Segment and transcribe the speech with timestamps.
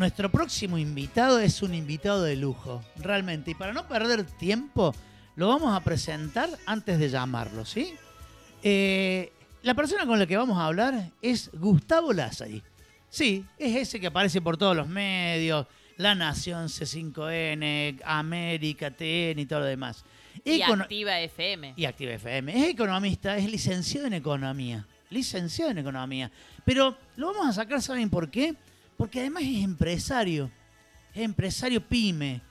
[0.00, 3.50] nuestro próximo invitado es un invitado de lujo, realmente.
[3.50, 4.94] Y para no perder tiempo,
[5.36, 7.92] lo vamos a presentar antes de llamarlo, ¿sí?
[8.62, 9.30] Eh,
[9.62, 12.62] la persona con la que vamos a hablar es Gustavo Lázari.
[13.10, 15.66] Sí, es ese que aparece por todos los medios,
[15.98, 20.02] La Nación, C5N, América, TN y todo lo demás.
[20.42, 21.74] Y Activa FM.
[21.76, 22.58] y Activa FM.
[22.58, 24.86] Es economista, es licenciado en economía.
[25.10, 26.30] Licenciado en economía.
[26.64, 28.54] Pero lo vamos a sacar, ¿saben por qué?
[29.00, 30.50] Porque además es empresario.
[31.14, 32.42] Es empresario pyme.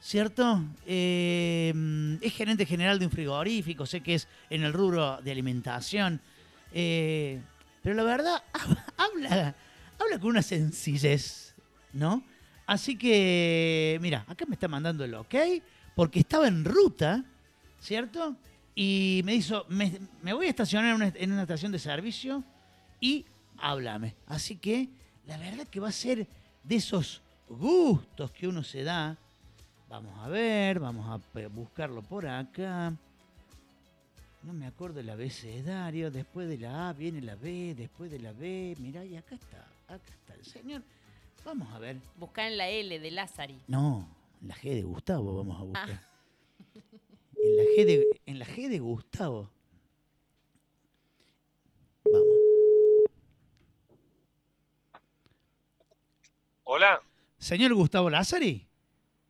[0.00, 0.62] ¿Cierto?
[0.86, 1.74] Eh,
[2.20, 3.84] es gerente general de un frigorífico.
[3.86, 6.20] Sé que es en el rubro de alimentación.
[6.72, 7.40] Eh,
[7.82, 8.40] pero la verdad,
[8.96, 9.56] habla,
[9.98, 11.56] habla con una sencillez,
[11.92, 12.22] ¿no?
[12.66, 15.34] Así que, mira, acá me está mandando el ok,
[15.96, 17.24] porque estaba en ruta,
[17.80, 18.36] ¿cierto?
[18.76, 22.44] Y me dijo, me, voy a estacionar en una estación de servicio
[23.00, 23.24] y
[23.58, 24.14] háblame.
[24.28, 24.88] Así que,
[25.26, 26.26] la verdad que va a ser
[26.62, 29.16] de esos gustos que uno se da.
[29.88, 32.94] Vamos a ver, vamos a buscarlo por acá.
[34.42, 36.10] No me acuerdo el abecedario.
[36.10, 38.76] Después de la A viene la B, después de la B.
[38.78, 40.82] Mirá, y acá está, acá está el señor.
[41.44, 41.98] Vamos a ver.
[42.16, 43.60] Buscá en la L de Lázari.
[43.68, 44.08] No,
[44.42, 46.06] en la G de Gustavo vamos a buscar.
[47.36, 49.50] En, la G de, en la G de Gustavo.
[52.04, 52.35] Vamos.
[56.68, 57.00] Hola,
[57.38, 58.66] Señor Gustavo Lázari,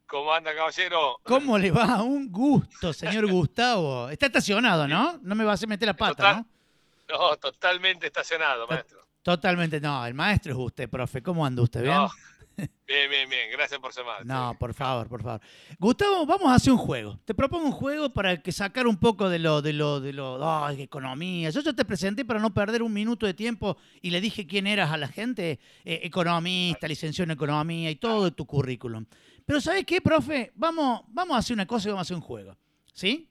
[0.06, 1.18] ¿cómo anda, caballero?
[1.22, 2.02] ¿cómo le va?
[2.02, 4.08] Un gusto, señor Gustavo.
[4.08, 5.18] Está estacionado, ¿no?
[5.20, 6.36] No me va a hacer meter la pata, Total.
[6.36, 7.18] ¿no?
[7.30, 9.06] No, totalmente estacionado, maestro.
[9.22, 10.06] Totalmente, no.
[10.06, 11.22] El maestro es usted, profe.
[11.22, 11.82] ¿Cómo anda usted?
[11.82, 11.94] ¿Bien?
[11.94, 12.10] No.
[12.56, 13.50] Bien, bien, bien.
[13.52, 14.24] Gracias por llamar.
[14.24, 15.40] No, por favor, por favor.
[15.78, 17.18] Gustavo, vamos a hacer un juego.
[17.24, 20.38] Te propongo un juego para que sacar un poco de lo, de lo, de lo,
[20.64, 21.50] ay, economía.
[21.50, 24.66] Yo ya te presenté para no perder un minuto de tiempo y le dije quién
[24.66, 29.04] eras a la gente, Eh, economista, licenciado en economía y todo tu currículum.
[29.44, 30.52] Pero ¿sabes qué, profe?
[30.54, 32.56] Vamos, vamos a hacer una cosa y vamos a hacer un juego.
[32.92, 33.28] ¿Sí?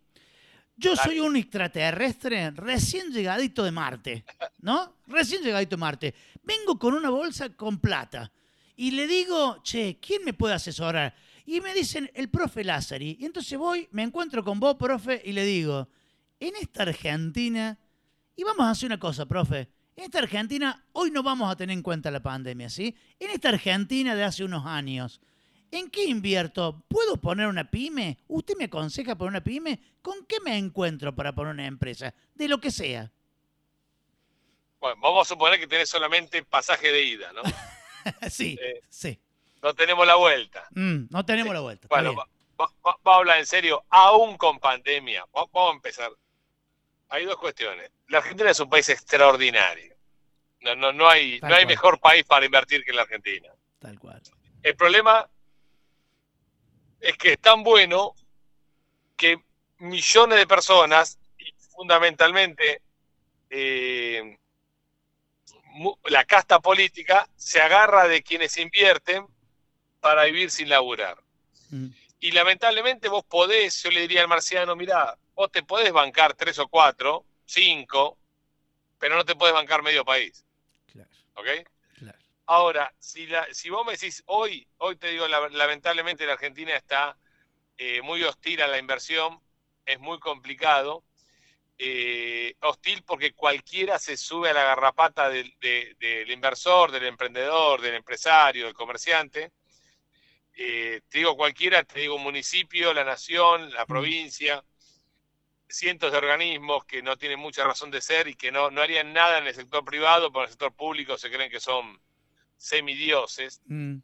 [0.78, 1.02] Yo Dale.
[1.04, 4.26] soy un extraterrestre recién llegadito de Marte,
[4.60, 4.98] ¿no?
[5.08, 6.16] Recién llegadito de Marte.
[6.44, 8.30] Vengo con una bolsa con plata
[8.76, 11.16] y le digo, che, ¿quién me puede asesorar?
[11.46, 13.18] Y me dicen, el profe Lázari.
[13.20, 15.88] Y entonces voy, me encuentro con vos, profe, y le digo,
[16.40, 17.78] en esta Argentina,
[18.36, 21.74] y vamos a hacer una cosa, profe, en esta Argentina, hoy no vamos a tener
[21.74, 22.96] en cuenta la pandemia, ¿sí?
[23.20, 25.22] En esta Argentina de hace unos años,
[25.72, 26.84] ¿en qué invierto?
[26.90, 28.18] ¿Puedo poner una pyme?
[28.28, 29.80] ¿Usted me aconseja poner una pyme?
[30.02, 32.14] ¿Con qué me encuentro para poner una empresa?
[32.34, 33.10] De lo que sea.
[34.82, 37.42] Bueno, vamos a suponer que tenés solamente pasaje de ida, ¿no?
[38.30, 39.20] sí, Eh, sí.
[39.62, 40.68] No tenemos la vuelta.
[40.72, 41.88] Mm, no tenemos la vuelta.
[41.90, 42.28] Bueno, va-
[42.60, 43.84] va- vamos a hablar en serio.
[43.90, 46.12] Aún con pandemia, va- vamos a empezar.
[47.10, 47.90] Hay dos cuestiones.
[48.08, 49.96] La Argentina es un país extraordinario.
[50.62, 51.74] No, no, no hay, Tal no hay cual.
[51.76, 53.50] mejor país para invertir que la Argentina.
[53.80, 54.22] Tal cual.
[54.64, 55.28] El problema
[57.00, 58.16] es que es tan bueno
[59.16, 59.38] que
[59.80, 62.82] millones de personas, y fundamentalmente
[63.50, 64.38] eh,
[66.06, 69.28] la casta política, se agarra de quienes invierten
[70.02, 71.18] para vivir sin laburar.
[71.72, 76.34] Mm, Y lamentablemente vos podés, yo le diría al marciano, mirá, vos te podés bancar
[76.34, 78.18] tres o cuatro, cinco,
[79.00, 80.46] pero no te podés bancar medio país,
[80.92, 81.48] claro, ¿ok?
[81.94, 82.20] claro.
[82.48, 86.76] Ahora, si, la, si vos me decís hoy, hoy te digo, la- lamentablemente la Argentina
[86.76, 87.18] está
[87.78, 89.42] eh, muy hostil a la inversión,
[89.86, 91.04] es muy complicado.
[91.78, 97.82] Eh, hostil porque cualquiera se sube a la garrapata del, de- del inversor, del emprendedor,
[97.82, 99.52] del empresario, del comerciante.
[100.58, 104.64] Eh, te digo cualquiera, te digo municipio, la nación, la provincia,
[105.68, 109.12] cientos de organismos que no tienen mucha razón de ser y que no, no harían
[109.12, 112.00] nada en el sector privado, pero en el sector público se creen que son
[112.56, 113.62] semidioses.
[113.66, 113.98] Mm,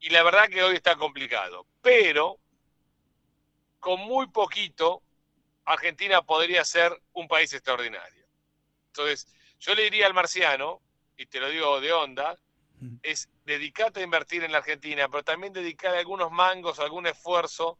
[0.00, 1.66] Y la verdad que hoy está complicado.
[1.82, 2.38] Pero
[3.80, 5.02] con muy poquito,
[5.68, 8.26] Argentina podría ser un país extraordinario.
[8.86, 9.26] Entonces,
[9.60, 10.80] yo le diría al marciano,
[11.16, 12.38] y te lo digo de onda,
[12.80, 17.78] mm, es dedicarte a invertir en la Argentina, pero también dedicar algunos mangos, algún esfuerzo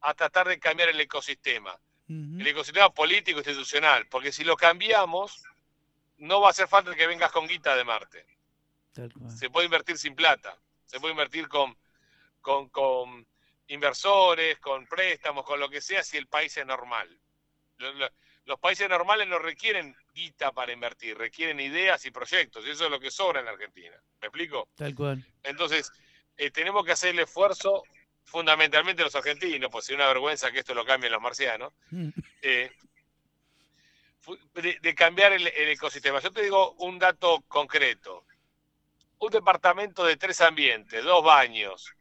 [0.00, 1.76] a tratar de cambiar el ecosistema,
[2.08, 5.42] el ecosistema político institucional, porque si lo cambiamos,
[6.18, 8.24] no va a hacer falta que vengas con guita de Marte.
[9.36, 10.56] Se puede invertir sin plata,
[10.86, 11.76] se puede invertir con,
[12.40, 13.26] con, con
[13.68, 17.08] inversores, con préstamos, con lo que sea, si el país es normal.
[17.78, 18.10] Lo- lo-
[18.44, 22.90] Los países normales no requieren guita para invertir, requieren ideas y proyectos, y eso es
[22.90, 23.94] lo que sobra en la Argentina.
[24.22, 24.68] ¿Me explico?
[24.76, 25.22] Tal cual.
[25.42, 25.92] Entonces,
[26.38, 27.82] eh, tenemos que hacer el esfuerzo,
[28.24, 32.08] fundamentalmente los argentinos, pues sería una vergüenza que esto lo cambien los marcianos, Mm,
[32.42, 32.70] eh,
[34.82, 36.20] de cambiar el, el ecosistema.
[36.20, 38.24] Yo te digo un dato concreto.
[39.20, 41.92] un departamento de tres ambientes, dos baños,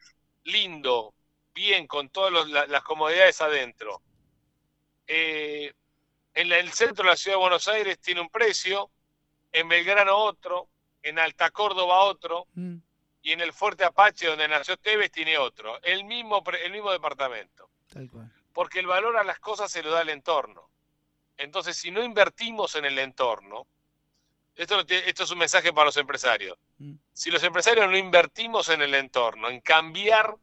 [0.44, 1.14] lindo,
[1.57, 4.01] bien, con todas las comodidades adentro.
[5.07, 5.74] Eh,
[6.36, 8.92] en el centro de la ciudad de Buenos Aires tiene un precio,
[9.51, 10.69] en Belgrano otro,
[11.01, 12.75] en Alta Córdoba otro, mm.
[13.24, 15.81] y en el Fuerte Apache, donde nació Tevez, tiene otro.
[15.81, 17.69] El mismo, el mismo departamento.
[18.54, 20.69] Porque el valor a las cosas se lo da el entorno.
[21.38, 23.68] Entonces, si no invertimos en el entorno,
[24.56, 26.57] esto, esto es un mensaje para los empresarios.
[26.77, 26.94] Mm.
[27.13, 30.36] Si los empresarios no invertimos en el entorno, en cambiar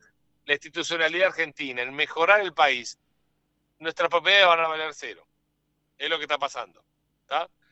[0.44, 2.98] la institucionalidad argentina, en mejorar el país,
[3.78, 5.26] nuestras propiedades van a valer cero.
[5.96, 6.84] Es lo que está pasando.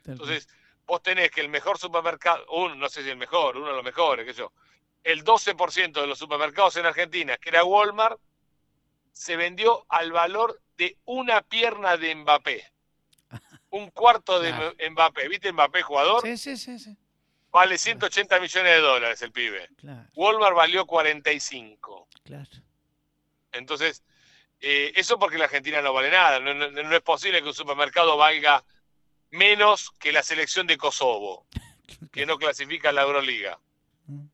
[0.05, 0.49] Entonces,
[0.87, 3.85] vos tenés que el mejor supermercado, uno, no sé si el mejor, uno de los
[3.85, 4.53] mejores, que yo,
[5.05, 8.21] el 12% de los supermercados en Argentina, que era Walmart,
[9.13, 12.73] se vendió al valor de una pierna de Mbappé.
[13.71, 14.53] Un cuarto de
[14.91, 15.29] Mbappé.
[15.29, 16.23] ¿Viste Mbappé jugador?
[16.23, 16.79] Sí, sí, sí.
[16.79, 16.97] sí.
[17.53, 19.69] Vale 180 millones de dólares el pibe.
[20.15, 22.09] Walmart valió 45.
[22.25, 22.51] Claro.
[23.53, 24.03] Entonces,
[24.59, 26.41] eh, eso porque la Argentina no vale nada.
[26.41, 28.65] No, es posible que un supermercado valga
[29.31, 31.47] menos que la selección de Kosovo,
[32.11, 33.59] que no clasifica a la Euroliga.
[34.07, 34.25] Mm.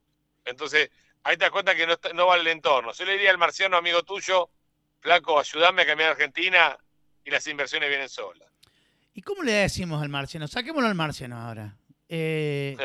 [0.45, 0.91] Entonces,
[1.25, 2.93] ahí te das cuenta que no, vale el entorno.
[2.93, 4.49] Yo le diría al marciano amigo tuyo,
[5.01, 6.79] flaco, ayúdame a cambiar Argentina
[7.25, 8.49] y las inversiones vienen solas.
[9.13, 10.47] ¿Y cómo le decimos al marciano?
[10.47, 11.77] Saquémoslo al marciano ahora.
[12.09, 12.77] Eh,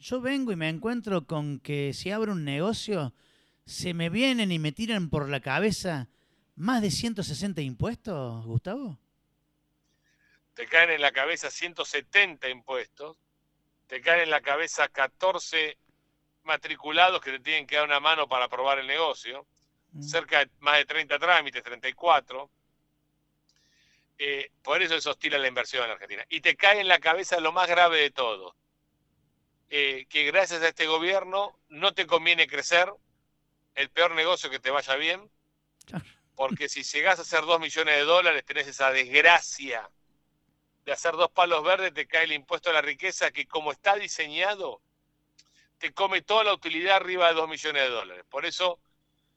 [0.00, 3.12] yo vengo y me encuentro con que si abro un negocio
[3.66, 6.08] se me vienen y me tiran por la cabeza
[6.56, 8.98] más de 160 impuestos, Gustavo?
[10.54, 13.16] Te caen en la cabeza 170 impuestos,
[13.86, 15.76] te caen en la cabeza 14
[16.44, 19.46] matriculados que te tienen que dar una mano para aprobar el negocio,
[19.92, 20.02] mm.
[20.02, 22.50] cerca de más de 30 trámites, 34.
[24.18, 26.24] Eh, por eso se hostila la inversión en Argentina.
[26.28, 28.54] Y te cae en la cabeza lo más grave de todo,
[29.70, 32.92] eh, que gracias a este gobierno no te conviene crecer,
[33.76, 35.30] el peor negocio que te vaya bien,
[36.34, 39.88] porque si llegas a hacer dos millones de dólares, tenés esa desgracia
[40.84, 43.94] de hacer dos palos verdes, te cae el impuesto a la riqueza que como está
[43.94, 44.80] diseñado,
[45.78, 48.24] te come toda la utilidad arriba de dos millones de dólares.
[48.28, 48.80] Por eso,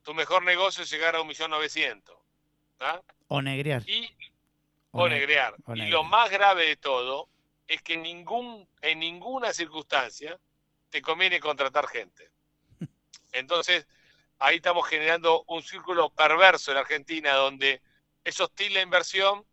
[0.02, 2.18] tu mejor negocio es llegar a un millón novecientos.
[3.28, 3.88] O negrear.
[3.88, 4.10] Y,
[4.92, 5.56] o, negrear.
[5.76, 7.30] Y lo más grave de todo
[7.68, 10.40] es que en, ningún, en ninguna circunstancia
[10.90, 12.32] te conviene contratar gente.
[13.32, 13.88] Entonces,
[14.40, 17.82] ahí estamos generando un círculo perverso en Argentina donde
[18.24, 19.46] es hostil la inversión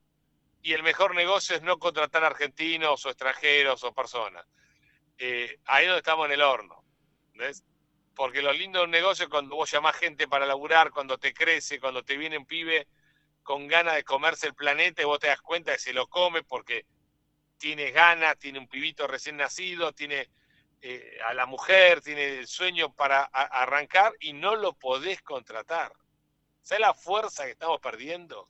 [0.63, 4.45] y el mejor negocio es no contratar argentinos o extranjeros o personas.
[5.19, 6.85] Eh, ahí es donde estamos en el horno.
[7.35, 7.65] ¿ves?
[8.15, 11.33] Porque lo lindo de un negocio es cuando vos llamás gente para laburar, cuando te
[11.33, 12.87] crece, cuando te viene un pibe
[13.43, 16.43] con ganas de comerse el planeta y vos te das cuenta que se lo come
[16.43, 16.85] porque
[17.61, 20.31] tiene ganas, tiene un pibito recién nacido, tiene
[20.81, 25.93] eh, a la mujer, tiene el sueño para arrancar y no lo podés contratar.
[26.63, 28.49] ¿Sabes la fuerza que estamos perdiendo?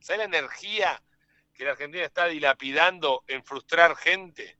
[0.00, 1.02] ¿Sabes la energía
[1.52, 4.56] que la Argentina está dilapidando en frustrar gente?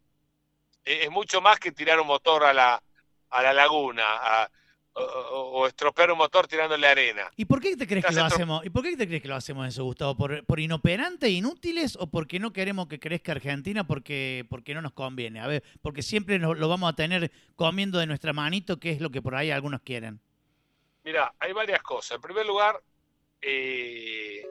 [0.84, 2.82] E, es mucho más que tirar un motor a la,
[3.30, 4.50] a la laguna, a,
[4.94, 7.30] o, estropear un motor tirándole arena.
[7.36, 8.64] ¿Y por qué te crees que lo hacemos?
[8.64, 10.16] ¿Y por qué te crees que lo hacemos eso, Gustavo?
[10.16, 14.92] ¿Por, por inoperantes, inútiles o porque no queremos que crezca Argentina porque, porque no nos
[14.92, 15.40] conviene?
[15.40, 19.10] A ver, porque siempre lo vamos a tener comiendo de nuestra manito, que es lo
[19.10, 20.20] que por ahí algunos quieren.
[21.04, 22.16] Mira, hay varias cosas.
[22.16, 22.80] En primer lugar,
[23.40, 24.42] eh,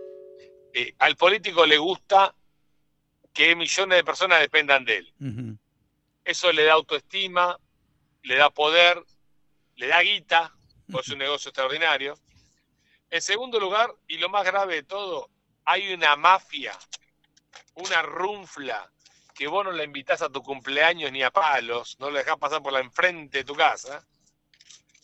[0.74, 2.34] eh, al político le gusta
[3.34, 5.58] que millones de personas dependan de él.
[6.25, 7.58] Eso le da autoestima,
[8.24, 9.03] le da poder,
[9.79, 10.53] le da guita,
[10.91, 12.19] por su negocio extraordinario.
[13.09, 15.29] En segundo lugar, y lo más grave de todo,
[15.63, 16.77] hay una mafia,
[17.75, 18.91] una runfla,
[19.33, 22.62] que vos no la invitás a tu cumpleaños ni a palos, no la dejás pasar
[22.62, 24.05] por la enfrente de tu casa,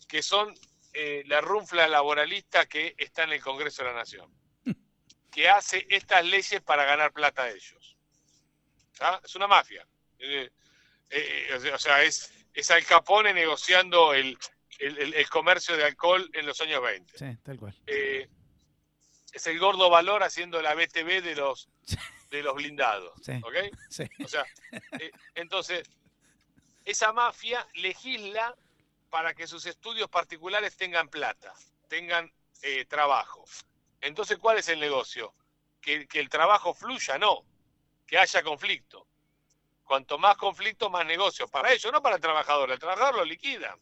[0.10, 0.54] que son
[0.92, 4.30] eh, la runfla laboralista que está en el Congreso de la Nación,
[5.32, 7.96] que hace estas leyes para ganar plata a ellos.
[9.00, 9.22] ¿Ah?
[9.24, 9.88] Es una mafia.
[10.20, 10.52] Eh,
[11.10, 14.38] eh, o sea, es, es Al Capone negociando el,
[14.80, 17.18] el, comercio de alcohol en los años 20.
[17.18, 17.76] Sí, tal cual.
[17.86, 18.30] Eh,
[19.34, 21.70] es el gordo valor haciendo la BTV de los,
[22.32, 23.14] de los blindados.
[23.24, 23.34] Sí.
[23.44, 23.56] ¿Ok?
[23.90, 24.04] Sí.
[24.24, 24.46] O sea,
[25.00, 25.90] eh, entonces,
[26.86, 28.56] esa mafia legisla
[29.10, 31.54] para que sus estudios particulares tengan plata,
[31.88, 33.46] tengan eh, trabajo.
[34.02, 35.34] Entonces, ¿cuál es el negocio?
[35.82, 37.46] Que, que el trabajo fluya, no,
[38.08, 39.08] que haya conflicto.
[39.84, 41.48] Cuanto más conflicto, más negocio.
[41.48, 42.72] Para ellos, no para el trabajador.
[42.72, 43.78] El trabajador lo liquida.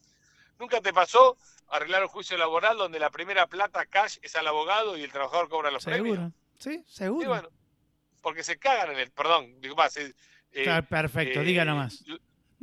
[0.60, 1.38] ¿Nunca te pasó
[1.69, 5.50] arreglar un juicio laboral donde la primera plata cash es al abogado y el trabajador
[5.50, 6.31] cobra los seguro.
[6.60, 7.27] Sí, seguro.
[7.29, 7.50] bueno,
[8.22, 9.98] porque se cagan en el, perdón, digo más.
[9.98, 12.03] Eh, perfecto, diga nomás.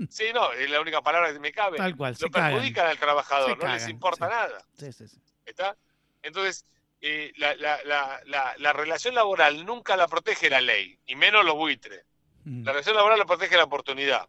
[0.08, 1.76] Sí, no, es la única palabra que me cabe.
[1.76, 4.32] Tal cual, se Lo perjudican al trabajador, Se no les importa sí.
[4.32, 4.64] nada.
[4.78, 5.20] Sí, sí, sí.
[5.44, 5.76] ¿Está?
[6.22, 6.64] Entonces,
[7.02, 11.44] eh, la, la- la- la- la relación laboral nunca la protege la ley, y menos
[11.44, 12.04] los buitres.
[12.44, 12.62] Mm.
[12.64, 14.28] La relación laboral la protege la oportunidad.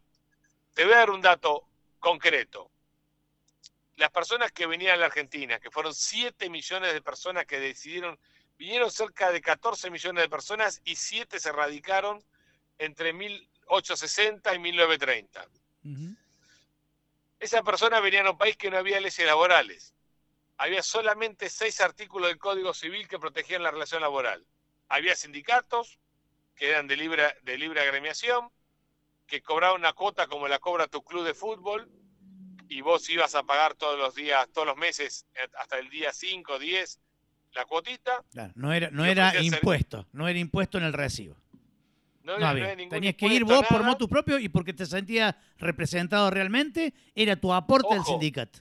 [0.73, 1.67] Te voy a dar un dato
[1.99, 2.70] concreto.
[4.01, 8.17] Las personas que venían a la Argentina, que fueron 7 millones de personas que decidieron,
[8.57, 12.19] vinieron cerca de 14 millones de personas y 7 se radicaron
[12.79, 15.47] entre 1860 y 1930.
[15.83, 16.15] Ujú.
[17.39, 19.93] Esas personas venían a un país que no había leyes laborales.
[20.57, 24.43] Había solamente seis artículos del Código Civil que protegían la relación laboral.
[24.89, 25.99] Había sindicatos
[26.55, 28.49] que eran de libre, de libre agremiación,
[29.27, 31.87] que cobraban una cuota como la cobra tu club de fútbol,
[32.71, 36.13] y vos ibas a pagar todos los días, todos los meses, eh, hasta el día
[36.13, 36.99] 5, 10,
[37.51, 38.23] la cuotita.
[38.31, 41.35] Claro, no era, no era impuesto, no era impuesto en el recibo.
[42.23, 45.35] No, No había- no Tenías que ir vos por motus propio y porque te sentías
[45.57, 48.11] representado realmente, era tu aporte al Ojo.
[48.11, 48.59] sindicato.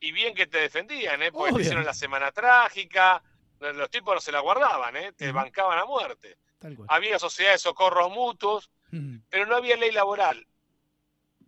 [0.00, 1.30] Y bien que te defendían, ¿eh?
[1.30, 3.22] porque te hicieron la semana trágica,
[3.60, 5.12] los tipos no se la guardaban, ¿eh?
[5.12, 6.38] te bancaban a muerte.
[6.88, 8.68] Había sociedades de socorros mutuos,
[9.28, 10.44] pero no había ley laboral.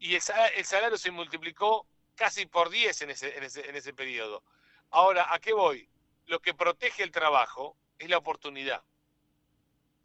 [0.01, 3.77] Y el salario, el salario se multiplicó casi por 10 en ese, en, ese, en
[3.77, 4.43] ese periodo.
[4.91, 5.89] Ahora, ¿a qué voy?
[6.27, 8.83] Lo que protege el trabajo es la oportunidad.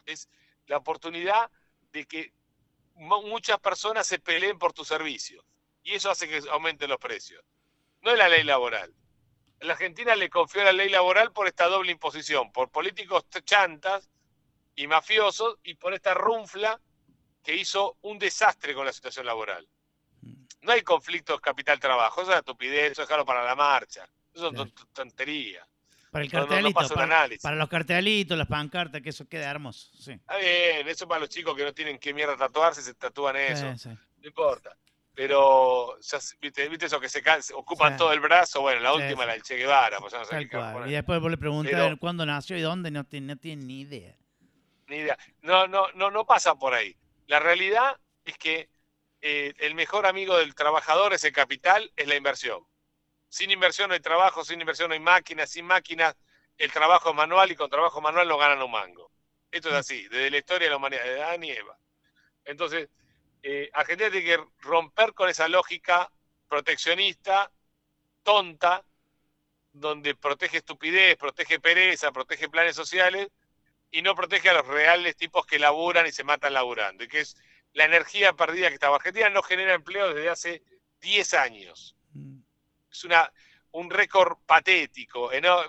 [0.05, 0.29] Es
[0.67, 1.49] la oportunidad
[1.91, 2.33] de que
[2.95, 5.45] mu- muchas personas se peleen por tus servicios.
[5.83, 7.43] Y eso hace que aumenten los precios.
[8.01, 8.93] No es la ley laboral.
[9.61, 14.09] La Argentina le confió la ley laboral por esta doble imposición, por políticos chantas
[14.75, 16.81] y mafiosos y por esta runfla
[17.43, 19.67] que hizo un desastre con la situación laboral.
[20.65, 24.51] No hay conflictos capital-trabajo, eso es una estupidez, eso es dejarlo para la marcha, eso
[24.51, 25.65] es tontería.
[26.11, 29.51] Para el No, no, no cartelito, para, para los cartelitos, las pancartas, que eso queda
[29.51, 29.91] hermoso.
[29.97, 30.13] Sí.
[30.13, 33.71] Está bien, eso para los chicos que no tienen qué mierda tatuarse, se tatúan eso,
[33.73, 33.89] Sí, sí.
[33.89, 34.75] no importa.
[35.13, 37.97] Pero, ya ¿viste, viste eso que se, can- se ocupan Sí.
[37.99, 38.61] todo el brazo?
[38.61, 40.57] Bueno, la última la del Che Guevara, pues no sé qué.
[40.87, 43.81] Y después vos le preguntás Pero- cuándo nació y dónde, no tiene, no tiene ni
[43.81, 44.15] idea.
[44.87, 45.17] Ni idea.
[45.41, 46.95] No, no, no, no pasa por ahí.
[47.27, 48.69] La realidad es que
[49.27, 52.63] eh, el mejor amigo del trabajador es el capital, es la inversión.
[53.27, 56.15] Sin inversión no hay trabajo, sin inversión no hay máquinas, sin máquinas
[56.59, 59.11] el trabajo es manual y con trabajo manual no ganan un mango.
[59.49, 61.75] Esto es así, desde la historia de la humanidad, de Adán y Eva.
[62.43, 62.87] Entonces,
[63.41, 66.11] eh, Argentina tiene que romper con esa lógica
[66.47, 67.51] proteccionista,
[68.21, 68.85] tonta,
[69.73, 73.29] donde protege estupidez, protege pereza, protege planes sociales
[73.89, 77.03] y no protege a los reales tipos que laburan y se matan laburando.
[77.03, 77.35] Y que es
[77.75, 78.95] la energía perdida que estaba.
[78.95, 80.63] Argentina no genera empleo desde hace
[81.01, 81.95] 10 años.
[82.13, 82.39] Mm.
[82.91, 83.31] Es una,
[83.71, 85.31] un récord patético.
[85.31, 85.61] Eh, No,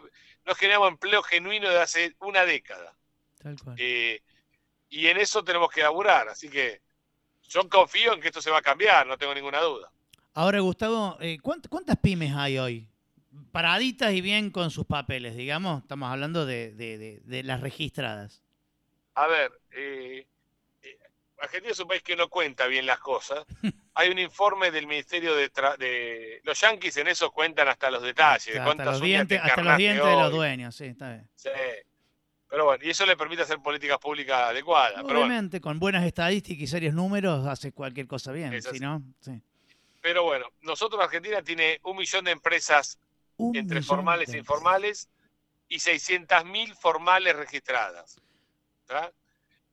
[0.46, 2.94] no generamos empleo genuino desde hace una década.
[3.42, 3.76] Tal cual.
[3.78, 4.22] Eh,
[4.88, 6.28] y en eso tenemos que laburar.
[6.28, 6.80] Así que
[7.48, 9.90] yo confío en que esto se va a cambiar, no tengo ninguna duda.
[10.34, 12.88] Ahora, Gustavo, eh, ¿cuánt- ¿cuántas pymes hay hoy?
[13.52, 15.82] Paraditas y bien con sus papeles, digamos.
[15.82, 18.42] Estamos hablando de, de- de- de las registradas.
[19.14, 20.26] A ver, eh,
[21.46, 23.44] Argentina es un país que no cuenta bien las cosas.
[23.94, 28.02] Hay un informe del Ministerio de, Tra- de los yanquis en eso cuentan hasta los
[28.02, 31.30] detalles, de hasta los dientes, te hasta los dientes de los dueños, sí, está bien.
[31.34, 31.48] Sí.
[32.48, 34.92] Pero bueno, y eso le permite hacer políticas públicas adecuadas.
[34.94, 38.62] Pero bueno, Obviamente, con buenas estadísticas y serios números, hace cualquier cosa bien.
[38.62, 39.42] Si no, sí.
[40.00, 42.98] pero bueno, nosotros Argentina tiene un millón de empresas
[43.38, 45.08] Un entre formales e informales
[45.68, 48.20] y 600.000 formales registradas.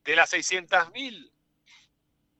[0.04, 1.32] De las 600.000,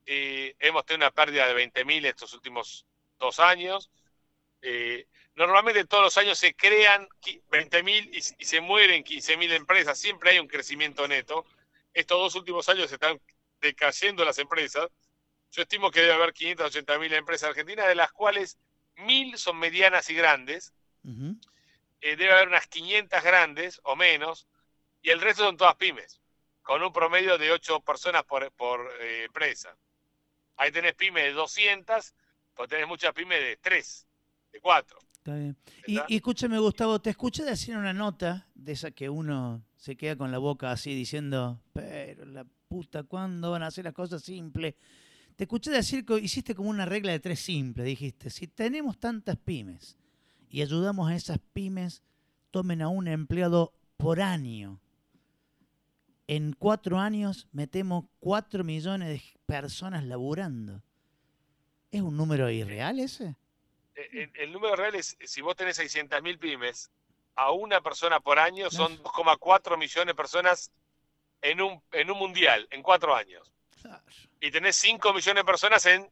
[0.06, 2.86] eh, hemos tenido una pérdida de 20.000 estos últimos
[3.20, 3.92] dos años.
[4.62, 9.98] Eh, normalmente todos los años se crean qui- 20.000 y, y se mueren 15.000 empresas.
[9.98, 11.46] Siempre hay un crecimiento neto.
[11.94, 13.20] Estos dos últimos años se están
[13.62, 14.88] decayendo las empresas.
[15.52, 18.58] Yo estimo que debe haber 580.000 empresas argentinas, de las cuales
[18.98, 20.74] 1.000 son medianas y grandes
[22.02, 24.48] eh, debe haber unas 500 grandes o menos,
[25.02, 26.22] y el resto son todas pymes,
[26.62, 29.78] con un promedio de 8 personas por, por eh, empresa.
[30.58, 32.14] Ahí tenés pymes de 200,
[32.54, 34.08] pues tenés muchas pymes de 3,
[34.52, 35.00] de 4.
[35.14, 35.58] Está bien.
[35.88, 40.16] Y, y escúchame, Gustavo, te escuché decir una nota de esa que uno se queda
[40.16, 44.76] con la boca así diciendo, pero la puta, ¿cuándo van a hacer las cosas simples?
[45.36, 47.86] Te escuché decir que hiciste como una regla de tres simples.
[47.86, 49.98] Dijiste, si tenemos tantas pymes
[50.50, 52.04] y ayudamos a esas pymes,
[52.52, 54.80] tomen a un empleado por año.
[56.28, 59.22] En cuatro años metemos cuatro millones de
[59.62, 60.82] personas laburando.
[61.92, 63.36] ¿Es un número irreal ese?
[63.96, 66.90] Eh, El, el número real es, si vos tenés 600.000 pymes,
[67.36, 70.72] a una persona por año son 2,4 millones de personas
[71.42, 73.52] en un, en un mundial, en cuatro años.
[74.40, 76.10] Y tenés 5 millones de personas en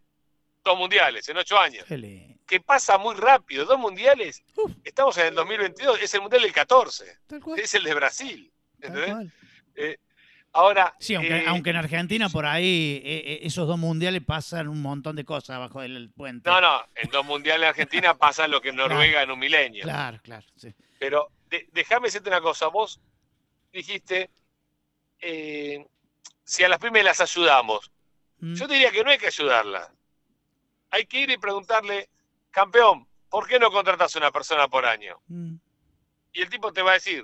[0.63, 1.85] dos mundiales en ocho años.
[1.87, 4.43] Que pasa muy rápido, dos mundiales.
[4.55, 4.71] Uf.
[4.83, 7.59] Estamos en el 2022, es el mundial del 14, Tal cual.
[7.59, 8.51] es el de Brasil.
[8.81, 9.31] ¿entendés?
[9.75, 9.97] Eh,
[10.53, 14.67] ahora, Sí, aunque, eh, aunque en Argentina por ahí eh, eh, esos dos mundiales pasan
[14.67, 16.49] un montón de cosas abajo del puente.
[16.49, 19.83] no, no, en dos mundiales en Argentina pasa lo que en Noruega en un milenio.
[19.83, 20.45] Claro, claro.
[20.55, 20.73] Sí.
[20.99, 22.99] Pero de- déjame decirte una cosa, vos
[23.71, 24.29] dijiste,
[25.21, 25.85] eh,
[26.43, 27.91] si a las pymes las ayudamos,
[28.39, 28.55] Mm.
[28.55, 29.87] yo diría que no hay que ayudarlas.
[30.89, 32.09] Hay que ir y preguntarle,
[32.49, 35.21] campeón, ¿por qué no contratas a una persona por año?
[35.27, 35.55] Mm.
[36.33, 37.23] Y el tipo te va a decir,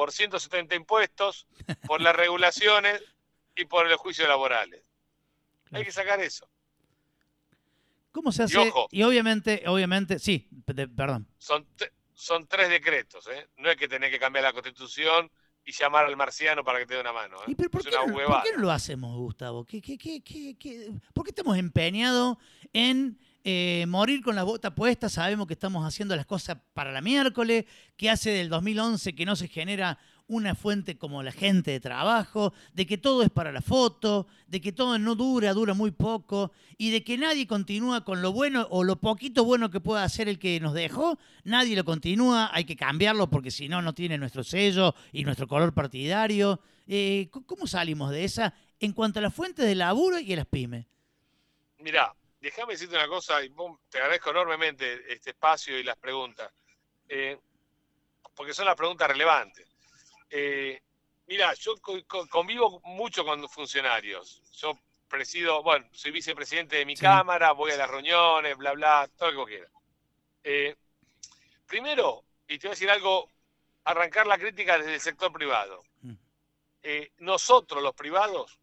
[0.00, 1.46] por 170 impuestos,
[1.86, 3.02] por las regulaciones
[3.54, 4.82] y por los juicios laborales.
[5.72, 6.48] Hay que sacar eso.
[8.10, 8.58] ¿Cómo se Y hace?
[8.60, 8.88] ojo.
[8.90, 11.28] Y obviamente, obviamente, sí, de- perdón.
[11.36, 11.66] Son,
[12.14, 13.46] son tres decretos, ¿eh?
[13.58, 15.30] No es que tenés que cambiar la constitución
[15.66, 17.36] y llamar al marciano para que te dé una mano.
[17.42, 17.44] ¿eh?
[17.48, 19.66] ¿Y pero por, qué por qué no lo hacemos, Gustavo?
[19.66, 22.38] ¿Qué, qué, qué, qué, qué- por qué estamos empeñados
[22.72, 25.08] en eh, morir con la bota puesta?
[25.08, 27.64] Sabemos que estamos haciendo las cosas para la miércoles,
[27.96, 29.98] que hace del 2011 que no se genera
[30.30, 34.60] una fuente como la gente de trabajo, de que todo es para la foto, de
[34.60, 38.66] que todo no dura, dura muy poco, y de que nadie continúa con lo bueno
[38.70, 42.64] o lo poquito bueno que pueda hacer el que nos dejó, nadie lo continúa, hay
[42.64, 46.60] que cambiarlo porque si no, no tiene nuestro sello y nuestro color partidario.
[46.86, 50.46] Eh, ¿Cómo salimos de esa en cuanto a las fuentes de laburo y a las
[50.46, 50.86] pymes?
[51.80, 56.50] Mirá, déjame decirte una cosa, y vos- te agradezco enormemente este espacio y las preguntas,
[57.08, 57.38] eh,
[58.34, 59.68] porque son las preguntas relevantes.
[60.30, 60.80] Eh,
[61.26, 64.42] mira, yo co- co- convivo mucho con funcionarios.
[64.52, 64.78] Yo
[65.08, 67.02] presido, bueno, soy vicepresidente de mi Sí.
[67.02, 69.72] cámara, voy a las reuniones, bla, bla, todo lo que vos quieras.
[70.44, 70.76] Eh,
[71.66, 73.28] primero, y te voy a decir algo,
[73.84, 75.82] arrancar la crítica desde el sector privado.
[76.02, 76.14] Mm.
[76.82, 78.59] Eh, nosotros, los privados,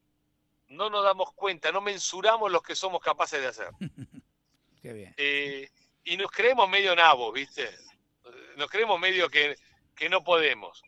[0.69, 3.69] no nos damos cuenta, no mensuramos lo que somos capaces de hacer.
[4.81, 5.13] Qué bien.
[5.17, 5.69] Eh,
[6.03, 7.63] y nos creemos medio nabos, ¿viste?
[7.65, 9.55] Eh, Nos creemos medio que,
[9.95, 10.81] que no podemos.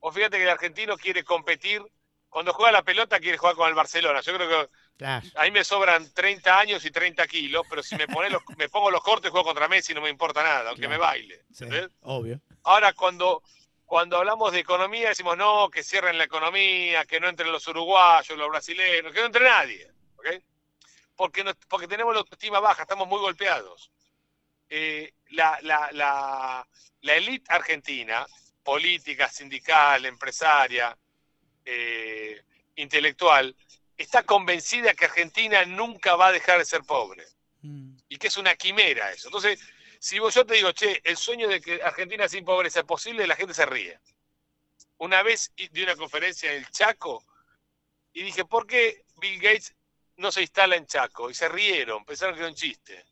[0.00, 1.82] O fíjate que el argentino quiere competir,
[2.28, 4.20] cuando juega la pelota quiere jugar con el Barcelona.
[4.20, 5.26] Yo creo que Claro.
[5.36, 8.68] a mí me sobran 30 años y 30 kilos, pero si me, pones los, me
[8.68, 10.90] pongo los cortes juego contra Messi no me importa nada, aunque Claro.
[10.92, 11.44] me baile.
[12.02, 12.40] Obvio.
[12.64, 13.42] Ahora, cuando,
[13.94, 18.36] cuando hablamos de economía, decimos no, que cierren la economía, que no entren los uruguayos,
[18.36, 19.88] los brasileños, que no entre nadie.
[20.16, 20.26] ¿ok?
[21.14, 23.92] Porque, nos- porque tenemos la autoestima baja, estamos muy golpeados.
[24.68, 26.66] Eh, la, la, la,
[27.02, 28.26] la élite argentina,
[28.64, 30.98] política, sindical, empresaria,
[31.64, 32.42] eh,
[32.74, 33.54] intelectual,
[33.96, 37.24] está convencida que Argentina nunca va a dejar de ser pobre
[37.62, 37.96] Mm.
[38.08, 39.28] y que es una quimera eso.
[39.28, 39.58] Entonces,
[40.04, 43.26] si vos, yo te digo, che, el sueño de que Argentina sin pobreza es posible,
[43.26, 43.98] la gente se ríe.
[44.98, 47.24] Una vez di una conferencia en el Chaco
[48.12, 49.74] y dije, ¿por qué Bill Gates
[50.18, 51.30] no se instala en Chaco?
[51.30, 53.02] Y se rieron, pensaron que era un chiste.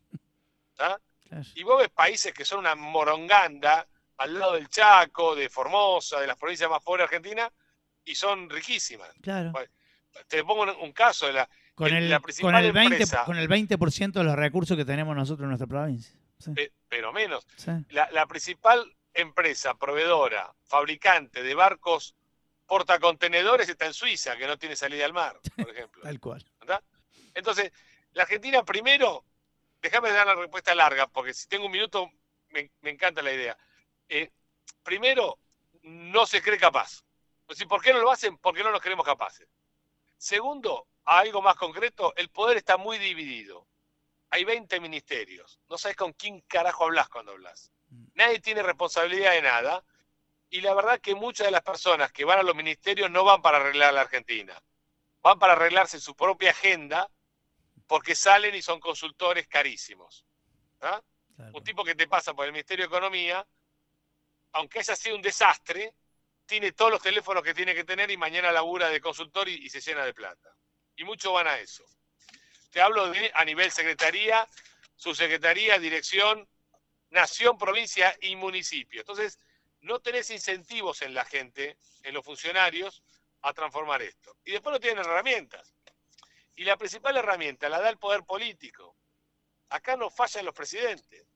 [1.55, 6.27] Y vos ves países que son una moronganda al lado del Chaco, de Formosa, de
[6.27, 7.51] las provincias más pobres de Argentina,
[8.05, 9.09] y son riquísimas.
[9.23, 9.51] Claro.
[10.27, 13.47] Te pongo un, caso de la, Con el- con, principal el 20, empresa- con el
[13.49, 16.15] 20% de los recursos que tenemos nosotros en nuestra provincia.
[16.39, 17.45] Sí, pe- pero menos.
[17.57, 17.71] sí.
[17.89, 22.15] la, la principal empresa proveedora, fabricante de barcos
[22.65, 26.01] portacontenedores está en Suiza, que no tiene salida al mar, por ejemplo.
[26.03, 26.45] Tal cual.
[26.59, 26.83] ¿verdad?
[27.33, 27.71] Entonces,
[28.13, 29.23] la Argentina primero,
[29.81, 32.09] déjame dar la respuesta larga, porque si tengo un minuto,
[32.49, 33.57] me, me encanta la idea.
[34.09, 34.31] Eh,
[34.83, 35.37] primero,
[35.83, 37.03] no se cree capaz.
[37.45, 38.37] Pues, ¿y ¿Por qué no lo hacen?
[38.37, 39.47] Porque no nos creemos capaces.
[40.17, 43.67] Segundo, a algo más concreto, el poder está muy dividido.
[44.33, 45.59] Hay 20 ministerios.
[45.69, 47.71] No sabes con quién carajo hablas cuando hablas.
[48.15, 49.85] Nadie tiene responsabilidad de nada.
[50.49, 53.43] Y la verdad que muchas de las personas que van a los ministerios no van
[53.43, 54.59] para arreglar la Argentina.
[55.21, 57.11] Van para arreglarse su propia agenda
[57.85, 60.25] porque salen y son consultores carísimos.
[60.81, 60.99] ¿ah?
[61.53, 63.45] Un tipo que te pasa por el Ministerio de Economía,
[64.53, 65.93] aunque haya sido un desastre,
[66.47, 69.69] tiene todos los teléfonos que tiene que tener y mañana labura de consultor y, y
[69.69, 70.57] se llena de plata.
[70.95, 71.85] Y muchos van a eso.
[72.73, 74.47] Te hablo a nivel secretaría,
[74.95, 76.49] subsecretaría, dirección,
[77.11, 79.01] nación, provincia y municipio.
[79.01, 79.37] Entonces,
[79.81, 83.03] no tenés incentivos en la gente, en los funcionarios,
[83.43, 84.37] a transformar esto.
[84.43, 85.71] Y después no tienen herramientas.
[86.55, 88.95] Y la principal herramienta la da el poder político.
[89.69, 91.27] Acá no fallan los presidentes.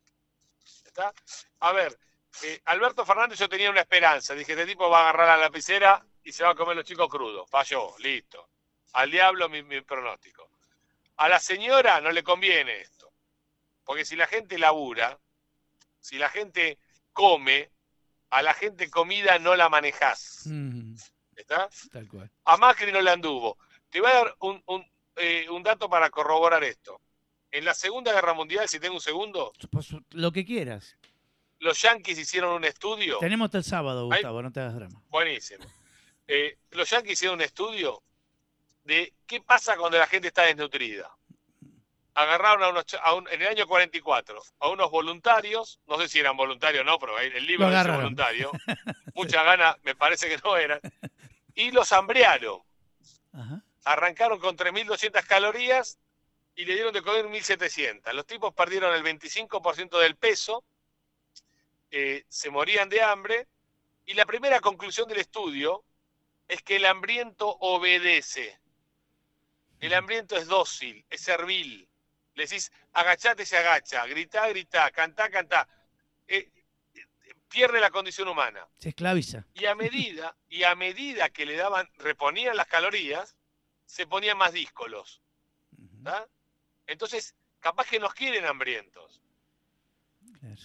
[0.85, 1.13] ¿Está?
[1.59, 1.99] A ver,
[2.41, 4.33] eh, Alberto Fernández yo tenía una esperanza.
[4.33, 7.07] Dije, este tipo va a agarrar la lapicera y se va a comer los chicos
[7.07, 7.47] crudos.
[7.47, 8.49] Falló, listo.
[8.93, 10.46] Al diablo mi pronóstico.
[11.17, 13.11] A la señora no le conviene esto.
[13.83, 15.19] Porque si la gente labura,
[15.99, 16.77] si la gente
[17.13, 17.71] come,
[18.29, 20.43] a la gente comida no la manejás.
[20.45, 20.95] Mm,
[21.35, 21.69] ¿Está?
[21.91, 22.31] tal cual.
[22.45, 23.57] A Macri no le anduvo.
[23.89, 27.01] Te voy a dar un, un, eh, un dato para corroborar esto.
[27.49, 29.53] En la Segunda Guerra Mundial, si tengo un segundo,
[30.11, 30.97] lo que quieras.
[31.59, 33.17] los yanquis hicieron un estudio.
[33.19, 35.01] Tenemos hasta el sábado, Ahí- Gustavo, no te hagas drama.
[35.09, 35.65] Buenísimo.
[36.27, 38.03] Eh, los yanquis hicieron un estudio
[38.87, 41.11] de qué pasa cuando la gente está desnutrida.
[42.15, 46.07] Agarraron a unos, cha- a un- en el año 44 a unos voluntarios, no sé
[46.07, 48.51] si eran voluntarios o no, pero el libro dice voluntario,
[49.13, 50.79] muchas ganas me parece que no eran,
[51.53, 52.61] y los hambrearon.
[53.33, 53.61] Ajá.
[53.83, 55.99] Arrancaron con 3.200 calorías
[56.55, 58.13] y le dieron de comer 1.700.
[58.13, 60.63] Los tipos perdieron el 25% del peso,
[61.91, 63.47] eh, se morían de hambre,
[64.05, 65.83] y la primera conclusión del estudio
[66.47, 68.57] es que el hambriento obedece.
[69.79, 71.87] El hambriento es dócil, es servil.
[72.35, 75.67] Le decís, agachate, se agacha, gritá, gritá, cantá, cantá.
[76.27, 76.51] Eh,
[76.93, 77.05] eh,
[77.49, 78.67] pierde la condición humana.
[78.77, 79.45] Se esclaviza.
[79.53, 83.35] Y a medida, y a medida que le daban, reponían las calorías,
[83.85, 85.21] se ponían más díscolos.
[86.85, 89.21] Entonces, capaz que nos quieren hambrientos.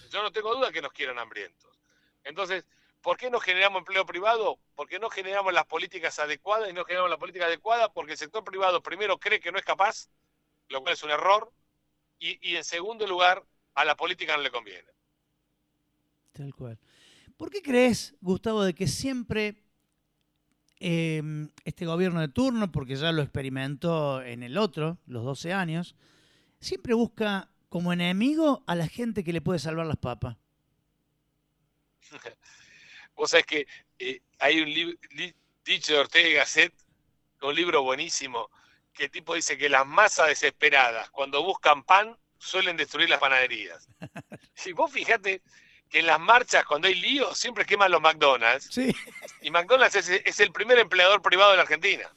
[0.09, 1.79] Yo no tengo duda que nos quieran hambrientos.
[2.23, 2.65] Entonces,
[3.03, 4.57] ¿por qué no generamos empleo privado?
[4.75, 8.43] Porque no generamos las políticas adecuadas y no generamos la política adecuada porque el sector
[8.43, 10.09] privado primero cree que no es capaz,
[10.69, 11.51] lo cual es un error,
[12.17, 14.87] y, y en segundo lugar, a la política no le conviene.
[16.31, 16.79] Tal cual.
[17.37, 19.63] ¿Por qué crees, Gustavo, de que siempre
[20.79, 21.21] eh,
[21.65, 25.95] este gobierno de turno, porque ya lo experimentó en el otro, los 12 años,
[26.59, 30.37] siempre busca como enemigo a la gente que le puede salvar las papas?
[33.15, 33.67] Vos sabés que
[33.99, 36.73] eh, hay un li- li- dicho de Ortega y Gasset,
[37.41, 38.49] un libro buenísimo,
[38.93, 43.87] que el tipo dice que las masas desesperadas, cuando buscan pan, suelen destruir las panaderías.
[44.55, 45.41] Si vos fijate
[45.89, 48.95] que en las marchas, cuando hay lío, siempre queman los McDonald's, Sí,
[49.41, 52.07] y McDonald's es, es el primer empleador privado de la Argentina.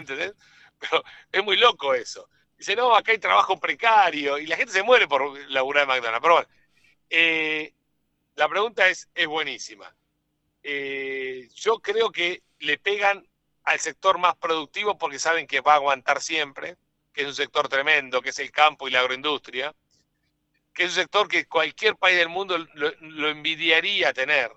[0.00, 0.34] ¿Entendés?
[0.78, 2.28] Pero es muy loco eso.
[2.58, 6.20] Dice, no, acá hay trabajo precario y la gente se muere por laburar en McDonald's.
[6.22, 6.48] Pero bueno,
[7.10, 7.74] eh,
[8.34, 9.94] la pregunta es, es buenísima.
[10.62, 13.26] Eh, yo creo que le pegan
[13.64, 16.76] al sector más productivo porque saben que va a aguantar siempre,
[17.12, 19.74] que es un sector tremendo, que es el campo y la agroindustria,
[20.72, 24.50] que es un sector que cualquier país del mundo lo, lo envidiaría tener.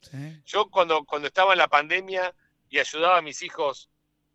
[0.00, 0.40] Sí.
[0.46, 2.34] Yo cuando, cuando estaba en la pandemia
[2.70, 3.90] y ayudaba a mis hijos,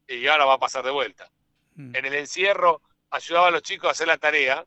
[0.07, 1.29] y ahora va a pasar de vuelta,
[1.75, 1.95] Mm.
[1.95, 4.63] en el encierro ayudaba a los chicos a hacer la tarea.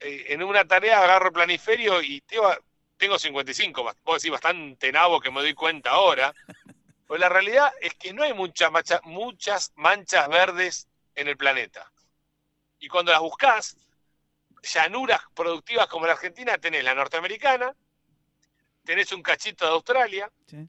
[0.00, 2.52] eh, en una tarea agarro el planiferio y tengo,
[3.02, 6.32] tengo 55, bast- puedo decir bastante nabo que me doy cuenta ahora.
[7.04, 11.92] Pues la realidad es que no hay mucha mancha- muchas manchas verdes en el planeta.
[12.78, 13.76] Y cuando las buscas,
[14.62, 17.74] llanuras productivas como la Argentina, tenés la norteamericana,
[18.84, 20.66] tenés un cachito de Australia, Sí.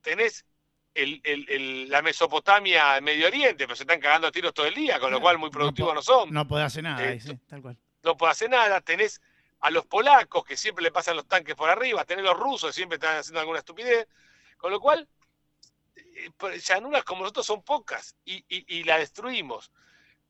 [0.00, 0.46] tenés
[0.94, 4.74] el- el- el- la Mesopotamia, Medio Oriente, pero se están cagando a tiros todo el
[4.74, 6.28] día, con lo cual muy no productivos po- no, son.
[6.32, 7.76] No, No puede hacer nada, Eh, ahí, sí, tal cual.
[8.16, 8.80] puede hacer nada.
[8.80, 9.20] Tenés
[9.64, 12.74] a los polacos que siempre le pasan los tanques por arriba, tenés los rusos que
[12.74, 14.06] siempre están haciendo alguna estupidez.
[14.58, 15.08] Con lo cual,
[15.96, 19.72] eh, llanuras como nosotros son pocas y, y- y la destruimos.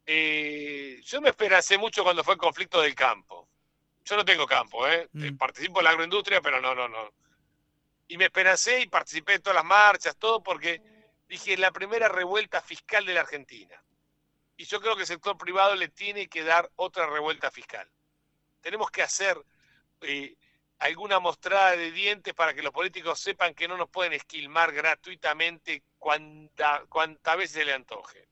[0.06, 3.48] Eh, yo me esperancé mucho cuando fue el conflicto del campo.
[4.04, 5.08] Yo no tengo campo, ¿eh?
[5.12, 5.24] Mm.
[5.24, 7.12] Eh, participo en la agroindustria, pero no, no, no.
[8.06, 10.80] Y me esperancé y participé en todas las marchas, todo porque
[11.26, 13.82] dije la primera revuelta fiscal de la Argentina.
[14.56, 17.90] Y yo creo que el sector privado le tiene que dar otra revuelta fiscal.
[18.64, 19.36] Tenemos que hacer
[20.00, 20.36] eh,
[20.78, 25.82] alguna mostrada de dientes para que los políticos sepan que no nos pueden esquilmar gratuitamente
[25.98, 28.26] cuanta, cuanta veces se le antoje.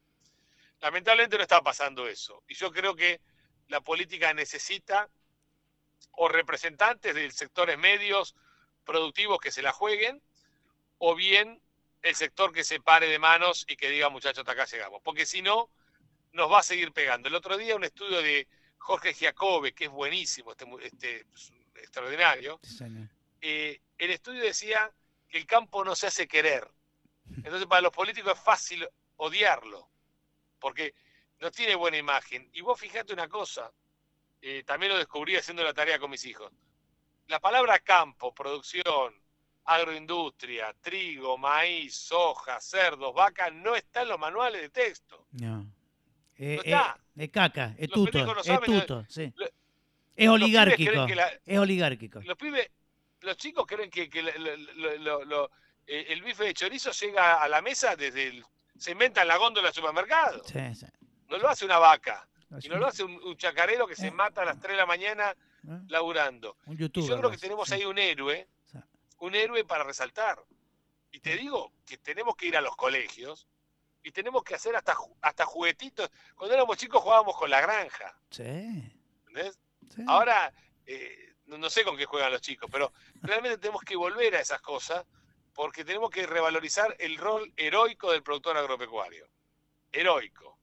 [0.81, 2.43] Lamentablemente no está pasando eso.
[2.49, 3.21] Y yo creo que
[3.69, 5.11] la política necesita
[6.13, 8.35] o representantes de sectores medios
[8.87, 10.23] productivos que se la jueguen,
[10.97, 11.61] o bien
[12.01, 15.03] el sector que se pare de manos y que diga, muchachos, hasta acá llegamos.
[15.03, 15.69] Porque si no,
[16.33, 17.29] nos va a seguir pegando.
[17.29, 18.49] El otro día un estudio de
[18.83, 22.85] Jorge Giacobbe, que es buenísimo, este, este es extraordinario, Sí,
[23.41, 24.93] eh, el estudio decía
[25.29, 26.69] que el campo no se hace querer.
[27.29, 29.89] Entonces para los políticos es fácil odiarlo,
[30.59, 30.95] porque
[31.39, 32.51] no tiene buena imagen.
[32.53, 33.73] Y vos fijate una cosa,
[34.41, 36.53] eh, también lo descubrí haciendo la tarea con mis hijos.
[37.29, 39.15] La palabra campo, producción,
[39.65, 45.29] agroindustria, trigo, maíz, soja, cerdos, vacas, no está en los manuales de texto.
[45.31, 45.73] No.
[46.37, 47.02] Eh, No eh, está.
[47.17, 49.33] Es caca, es Los tuto, es saben, tuto, sí.
[49.37, 49.47] lo-
[50.15, 52.21] Es oligárquico, la- es oligárquico.
[52.23, 52.71] los pibes,
[53.21, 55.51] los chicos creen que, que lo- lo- lo- lo-
[55.87, 58.45] eh, el bife de chorizo llega a la mesa desde el,
[58.79, 60.43] se inventa en la góndola del supermercado.
[60.45, 60.87] Sí, sí.
[61.29, 62.29] No lo hace una vaca.
[62.63, 64.11] Y no lo hace un, un chacarero que se Eh.
[64.11, 65.79] mata a las 3 de la mañana ¿eh?
[65.89, 66.59] laburando.
[66.67, 67.09] Un Y youtuber.
[67.09, 67.75] yo creo que tenemos sí.
[67.75, 68.47] ahí un héroe,
[69.21, 70.39] un héroe para resaltar.
[71.11, 73.47] Y te digo que tenemos que ir a los colegios
[74.03, 76.11] y tenemos que hacer hasta, hasta juguetitos.
[76.35, 78.17] Cuando éramos chicos jugábamos con la granja.
[78.31, 78.43] Sí.
[78.43, 79.59] ¿entendés?
[79.95, 80.03] sí.
[80.07, 80.53] Ahora,
[80.87, 84.41] eh, no, no sé con qué juegan los chicos, pero realmente tenemos que volver a
[84.41, 85.05] esas cosas
[85.55, 89.29] porque tenemos que revalorizar el rol heroico del productor agropecuario.
[89.91, 90.59] Heroico.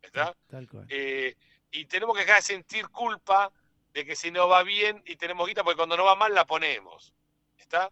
[0.00, 0.36] ¿Está?
[0.48, 0.86] Tal cual.
[0.88, 1.36] Eh,
[1.70, 3.52] y tenemos que dejar de sentir culpa
[3.92, 6.46] de que si no va bien y tenemos guita, porque cuando no va mal la
[6.46, 7.14] ponemos.
[7.56, 7.90] ¿Está?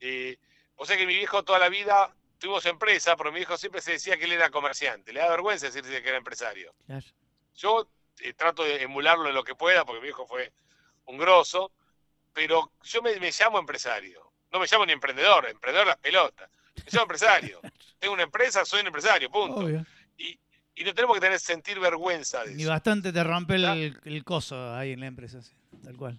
[0.00, 0.38] Eh,
[0.76, 3.92] o sea que mi viejo toda la vida tuvimos empresa, pero mi viejo siempre se
[3.92, 5.12] decía que él era comerciante.
[5.12, 6.74] Le da vergüenza decirse que era empresario.
[6.86, 7.06] Claro.
[7.54, 7.88] Yo
[8.20, 10.52] eh, trato de emularlo en lo que pueda, porque mi viejo fue
[11.06, 11.70] un grosso,
[12.32, 14.32] pero yo me, me llamo empresario.
[14.52, 16.50] No me llamo ni emprendedor, emprendedor las pelotas.
[16.76, 17.60] Me llamo empresario.
[17.98, 19.60] Tengo una empresa, soy un empresario, punto.
[19.60, 19.86] Obvio.
[20.18, 20.38] Y,
[20.74, 22.70] y no tenemos que tener sentir vergüenza de Y eso.
[22.70, 25.52] bastante te rompe el, el coso ahí en la empresa, sí,
[25.84, 26.18] tal cual.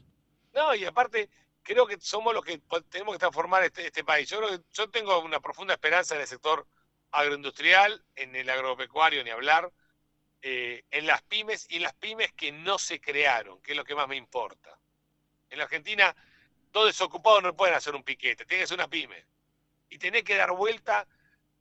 [0.54, 1.30] No, y aparte,
[1.64, 4.30] creo que somos los que tenemos que transformar este, este país.
[4.30, 6.68] Yo creo que yo tengo una profunda esperanza en el sector
[7.12, 9.72] agroindustrial, en el agropecuario, ni hablar,
[10.42, 13.86] eh, en las pymes y en las pymes que no se crearon, que es lo
[13.86, 14.78] que más me importa.
[15.50, 16.16] En la Argentina,
[16.72, 19.26] dos desocupados no pueden hacer un piquete, tiene que ser una pyme.
[19.90, 21.08] Y tenés que dar vuelta.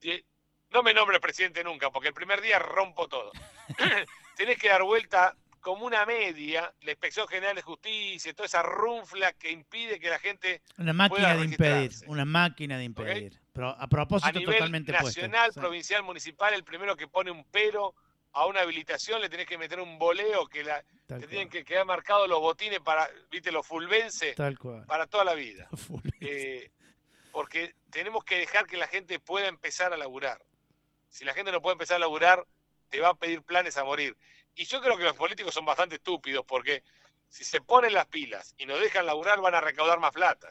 [0.00, 0.24] de-
[0.70, 3.30] no me nombres presidente nunca, porque el primer día rompo todo.
[4.36, 9.32] tenés que dar vuelta como una media, la Inspección General de Justicia, toda esa runfla
[9.32, 13.40] que impide que la gente Una máquina de impedir, una máquina de impedir.
[13.52, 17.94] Pero a propósito a nivel totalmente nacional, provincial, municipal, el primero que pone un pero
[18.32, 21.64] a una habilitación le tenés que meter un boleo que la, Tal te tienen que
[21.64, 24.84] quedar marcados los botines para, viste, los fulvense Tal cual.
[24.86, 25.68] para toda la vida.
[26.20, 26.70] Eh,
[27.30, 30.42] porque tenemos que dejar que la gente pueda empezar a laburar.
[31.08, 32.46] Si la gente no puede empezar a laburar,
[32.88, 34.16] te va a pedir planes a morir.
[34.54, 36.82] Y yo creo que los políticos son bastante estúpidos porque
[37.28, 40.48] si se ponen las pilas y nos dejan laburar, van a recaudar más plata.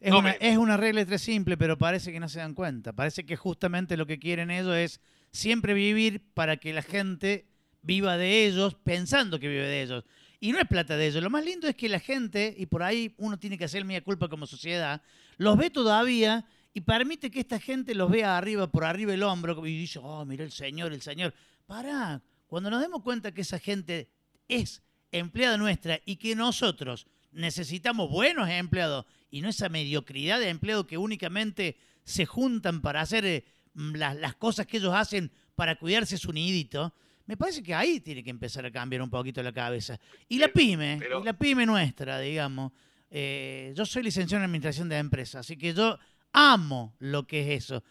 [0.00, 2.92] Es, no una, es una regla tres simple, pero parece que no se dan cuenta.
[2.92, 7.46] Parece que justamente lo que quieren ellos es siempre vivir para que la gente
[7.82, 10.04] viva de ellos, pensando que vive de ellos.
[10.40, 11.22] Y no es plata de ellos.
[11.22, 14.02] Lo más lindo es que la gente, y por ahí uno tiene que hacer mía
[14.02, 15.02] culpa como sociedad,
[15.38, 16.44] los ve todavía
[16.74, 20.24] y permite que esta gente los vea arriba, por arriba el hombro, y dice, oh,
[20.26, 21.32] mira el señor, el señor.
[21.66, 24.08] Pará, cuando nos demos cuenta que esa gente
[24.48, 24.82] es
[25.12, 30.98] empleada nuestra y que nosotros necesitamos buenos empleados y no esa mediocridad de empleados que
[30.98, 36.16] únicamente se juntan para hacer eh, mm, las, las cosas que ellos hacen para cuidarse
[36.18, 36.94] su nidito,
[37.26, 39.98] me parece que ahí tiene que empezar a cambiar un poquito la cabeza.
[40.28, 42.72] Y la Pero- pyme, pero- y la pyme nuestra, digamos,
[43.10, 45.98] eh, yo soy licenciado en administración de empresas, así que yo
[46.32, 47.82] amo lo que es eso.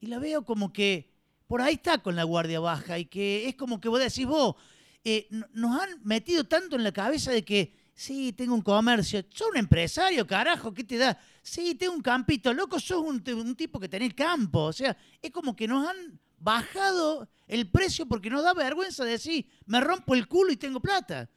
[0.00, 1.11] Y la veo como que
[1.52, 4.56] por ahí está con la guardia baja y que es como que vos decís vos,
[5.04, 9.50] eh, nos han metido tanto en la cabeza de que, sí, tengo un comercio, sos
[9.50, 11.22] un empresario, carajo, ¿qué te da?
[11.42, 13.22] Sí, tengo un campito, loco, sos un,
[13.54, 14.60] tipo que tenés campo.
[14.60, 19.46] O sea, es como que nos han bajado el precio porque nos da vergüenza decir,
[19.66, 21.28] me rompo el culo y tengo plata.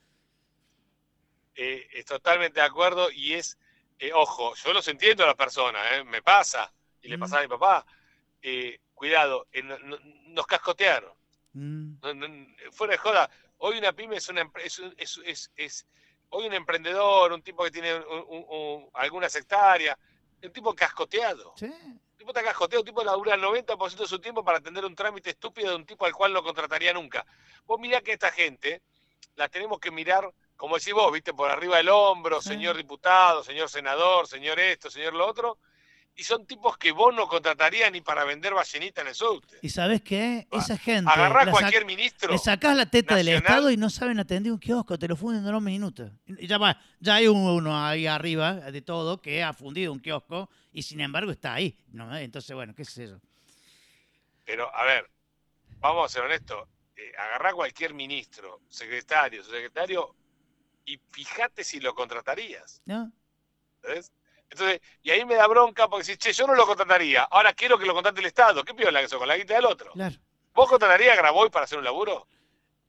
[1.54, 3.58] Eh, es totalmente de acuerdo y es,
[3.98, 7.48] eh, ojo, yo los entiendo a las personas, me pasa, y le pasaba a mi
[7.50, 7.86] papá,
[8.40, 11.12] eh, cuidado, eh, no- no- nos cascotearon.
[11.52, 15.86] Mm, No, fuera de joda, hoy una pyme es, una, es, un- es- es- es-
[16.30, 19.96] hoy un emprendedor, un tipo que tiene un- un- un- algunas hectáreas,
[20.42, 21.54] un tipo cascoteado.
[21.56, 21.66] sí.
[21.66, 24.94] Un tipo está cascoteado, un tipo labura el 90% de su tiempo para atender un
[24.96, 27.24] trámite estúpido de un tipo al cual no contrataría nunca.
[27.66, 28.80] Vos mirá que esta gente
[29.36, 32.48] la tenemos que mirar, como decís vos, viste, por arriba del hombro, Sí.
[32.48, 35.58] señor diputado, señor senador, señor esto, señor lo otro,
[36.16, 39.58] y son tipos que vos no contratarías ni para vender ballenita en el subte.
[39.60, 40.48] ¿Y sabes qué?
[40.50, 41.10] Ah, Esa gente...
[41.10, 42.32] Agarrá la cualquier ministro.
[42.32, 43.28] Le sacás la teta del.
[43.28, 46.10] Estado y no saben atender un kiosco, te lo funden en dos minutos.
[46.26, 50.48] Y ya va, ya hay uno ahí arriba de todo que ha fundido un kiosco
[50.72, 51.76] y sin embargo está ahí.
[51.88, 52.16] ¿no?
[52.16, 53.20] Entonces, bueno, qué es eso.
[54.46, 55.10] Pero, a ver,
[55.80, 56.66] vamos a ser honestos.
[56.96, 60.14] Eh, agarrá cualquier ministro, secretario, secretario,
[60.86, 62.80] y fíjate si lo contratarías.
[62.86, 63.12] ¿No?
[64.50, 67.78] Entonces, y ahí me da bronca porque si, che, yo no lo contrataría, ahora quiero
[67.78, 68.64] que lo contrate el Estado.
[68.64, 69.92] ¿Qué piola que eso con la guita del otro?
[69.92, 70.16] Claro.
[70.54, 72.26] ¿Vos contratarías a Graboy para hacer un laburo?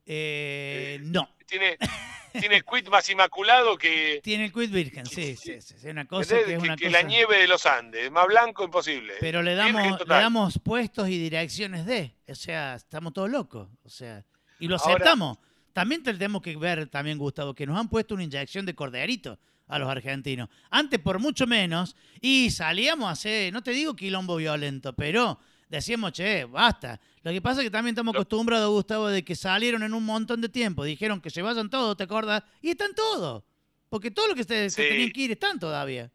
[0.05, 1.29] Eh, no.
[1.45, 1.77] Tiene,
[2.39, 5.75] tiene quit más inmaculado que, Tiene el quit virgen, sí, sí, sí.
[5.75, 6.97] Es una cosa que es que- una que cosa...
[7.01, 8.09] la nieve de los Andes.
[8.11, 9.15] Más blanco imposible.
[9.19, 12.15] Pero le damos, le damos puestos y direcciones de.
[12.29, 13.67] O sea, estamos todos locos.
[13.83, 14.23] O sea,
[14.59, 15.37] y lo Ahora- aceptamos.
[15.73, 19.37] También te- tenemos que ver, también, Gustavo, que nos han puesto una inyección de corderito
[19.67, 20.49] a los argentinos.
[20.69, 26.13] Antes, por mucho menos, y salíamos a hacer, no te digo quilombo violento, pero decíamos,
[26.13, 26.99] che, basta.
[27.23, 30.39] Lo que pasa es que también estamos acostumbrados, Gustavo, de que salieron en un montón
[30.41, 30.83] de tiempo.
[30.85, 32.43] Dijeron que se vayan todos, ¿te acuerdas?
[32.61, 33.43] Y están todos.
[33.89, 34.81] Porque todo lo que se, Sí.
[34.81, 36.09] tenían que ir están todavía.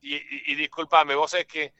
[0.00, 1.72] Y, y, y disculpame, vos sabés que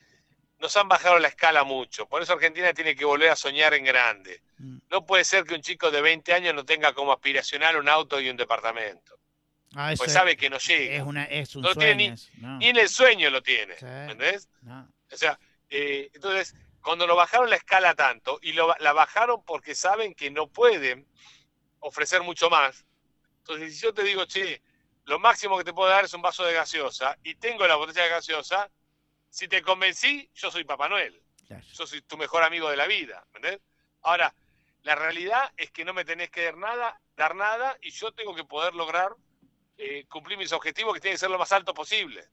[0.61, 2.07] nos han bajado la escala mucho.
[2.07, 4.41] Por eso Argentina tiene que volver a soñar en grande.
[4.59, 4.79] Mm.
[4.91, 8.21] No puede ser que un chico de 20 años no tenga como aspiracional un auto
[8.21, 9.19] y un departamento.
[9.77, 10.95] Ah, Pues es- sabe que no llega.
[10.97, 11.97] Es, una, es un No sueño.
[11.97, 13.77] tiene no, Ni en el sueño lo tiene.
[13.79, 13.85] Sí.
[13.85, 14.49] ¿me ¿Entendés?
[14.63, 14.89] no.
[15.13, 15.39] O sea,
[15.71, 20.31] eh, entonces, cuando lo bajaron la escala tanto, y lo, la bajaron porque saben que
[20.31, 21.07] no pueden
[21.81, 22.85] ofrecer mucho más.
[23.39, 24.63] Entonces, si yo te digo, che,
[25.05, 28.05] lo máximo que te puedo dar es un vaso de gaseosa, y tengo la botella
[28.05, 28.71] de gaseosa,
[29.29, 31.21] si te convencí, yo soy Papá Noel.
[31.47, 31.65] Claro.
[31.75, 33.25] Yo soy tu mejor amigo de la vida.
[33.33, 33.61] ¿me ¿entendés?
[34.03, 34.35] Ahora,
[34.83, 38.35] la realidad es que no me tenés que dar nada, dar nada, y yo tengo
[38.35, 39.11] que poder lograr
[39.77, 42.29] eh, cumplir mis objetivos, que tienen que ser lo más alto posible.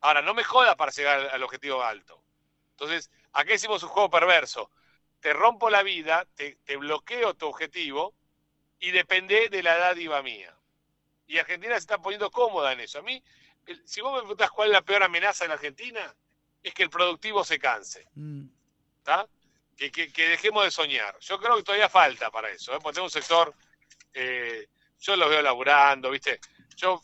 [0.00, 2.22] Ahora, no me joda para llegar al- al objetivo alto.
[2.72, 4.70] Entonces, acá hicimos un juego perverso.
[5.20, 8.14] Te rompo la vida, te, te bloqueo tu objetivo
[8.78, 10.54] y depende de la dádiva mía.
[11.26, 13.00] Y Argentina se está poniendo cómoda en eso.
[13.00, 13.22] A mí,
[13.66, 16.14] el- si vos me preguntas cuál es la peor amenaza en Argentina,
[16.62, 18.06] es que el productivo se canse.
[18.14, 18.44] Mm,
[18.98, 19.28] ¿está?
[19.76, 21.18] Que, que- que dejemos de soñar.
[21.20, 22.78] Yo creo que todavía falta para eso, ¿eh?
[22.80, 23.52] porque tengo un sector,
[24.14, 24.68] eh,
[25.00, 26.40] yo los veo laburando, ¿viste?
[26.78, 27.02] Yo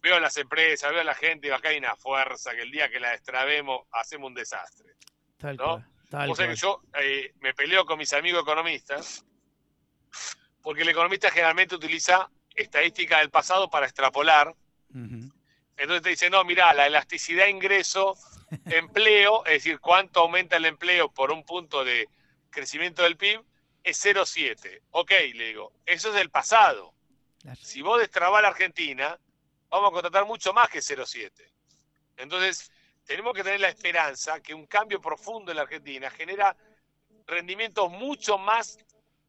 [0.00, 2.70] veo a las empresas, veo a la gente, y acá hay una fuerza que el
[2.70, 4.94] día que la destrabemos hacemos un desastre.
[5.36, 5.64] tal ¿No?
[5.64, 5.86] cual.
[6.08, 6.56] Tal O sea cual.
[6.56, 9.24] que yo eh, me peleo con mis amigos economistas,
[10.62, 14.54] porque el economista generalmente utiliza estadística del pasado para extrapolar
[15.80, 18.14] entonces te dice, no, mira, la elasticidad ingreso,
[18.66, 22.06] empleo, es decir, cuánto aumenta el empleo por un punto de
[22.50, 23.42] crecimiento del PIB,
[23.82, 24.82] es 0,7.
[24.90, 26.92] Ok, le digo, eso es del pasado.
[27.40, 27.58] Claro.
[27.62, 29.18] Si vos destrabás la Argentina,
[29.70, 31.30] vamos a contratar mucho más que 0,7.
[32.16, 32.70] Entonces,
[33.04, 36.56] tenemos que tener la esperanza que un cambio profundo en la Argentina genera
[37.26, 38.78] rendimientos mucho más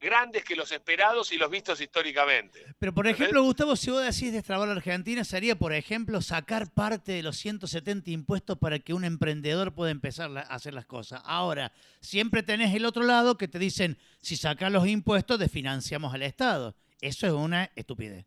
[0.02, 2.66] grandes que los esperados y los vistos históricamente.
[2.80, 6.72] Pero, por ejemplo, Gustavo, si vos decís destrabar a la Argentina, sería, por ejemplo, sacar
[6.74, 11.22] parte de los 170 impuestos para que un emprendedor pueda empezar a hacer las cosas.
[11.24, 16.24] Ahora, siempre tenés el otro lado que te dicen, si sacas los impuestos, desfinanciamos al
[16.24, 16.76] Estado.
[17.02, 18.26] Eso es una estupidez.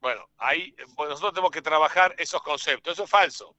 [0.00, 2.92] Bueno, ahí nosotros tenemos que trabajar esos conceptos.
[2.92, 3.56] Eso es falso.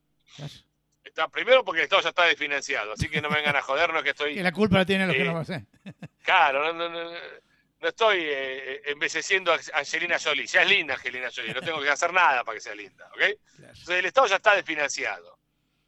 [1.02, 4.02] Está, primero porque el Estado ya está desfinanciado, así que no me vengan a jodernos
[4.02, 4.34] que Que estoy...
[4.36, 5.66] la culpa la tienen los que no lo hacen.
[6.22, 7.10] Claro, no, no, no,
[7.80, 10.46] no estoy eh, envejeciendo a Angelina Jolie.
[10.46, 13.22] Ya es linda Angelina Jolie, no tengo que hacer nada para que sea linda, ¿ok?
[13.58, 15.38] Entonces el Estado ya está desfinanciado.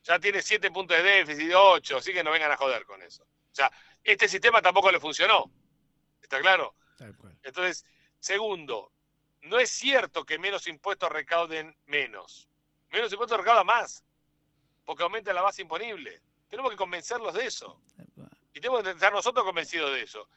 [0.05, 3.23] Ya tiene 7 puntos de déficit, 8, así que no vengan a joder con eso.
[3.25, 3.71] O sea,
[4.03, 5.51] este sistema tampoco le funcionó.
[6.23, 6.75] ¿Está claro?
[6.99, 7.39] Tal cual.
[7.43, 7.87] Entonces,
[8.19, 8.93] segundo,
[9.43, 12.49] no es cierto que menos impuestos recauden menos.
[12.91, 14.05] Menos impuestos recaudan más,
[14.85, 16.21] porque aumenta la base imponible.
[16.49, 17.81] Tenemos que convencerlos de eso.
[18.53, 20.29] Y tenemos que estar nosotros convencidos de eso.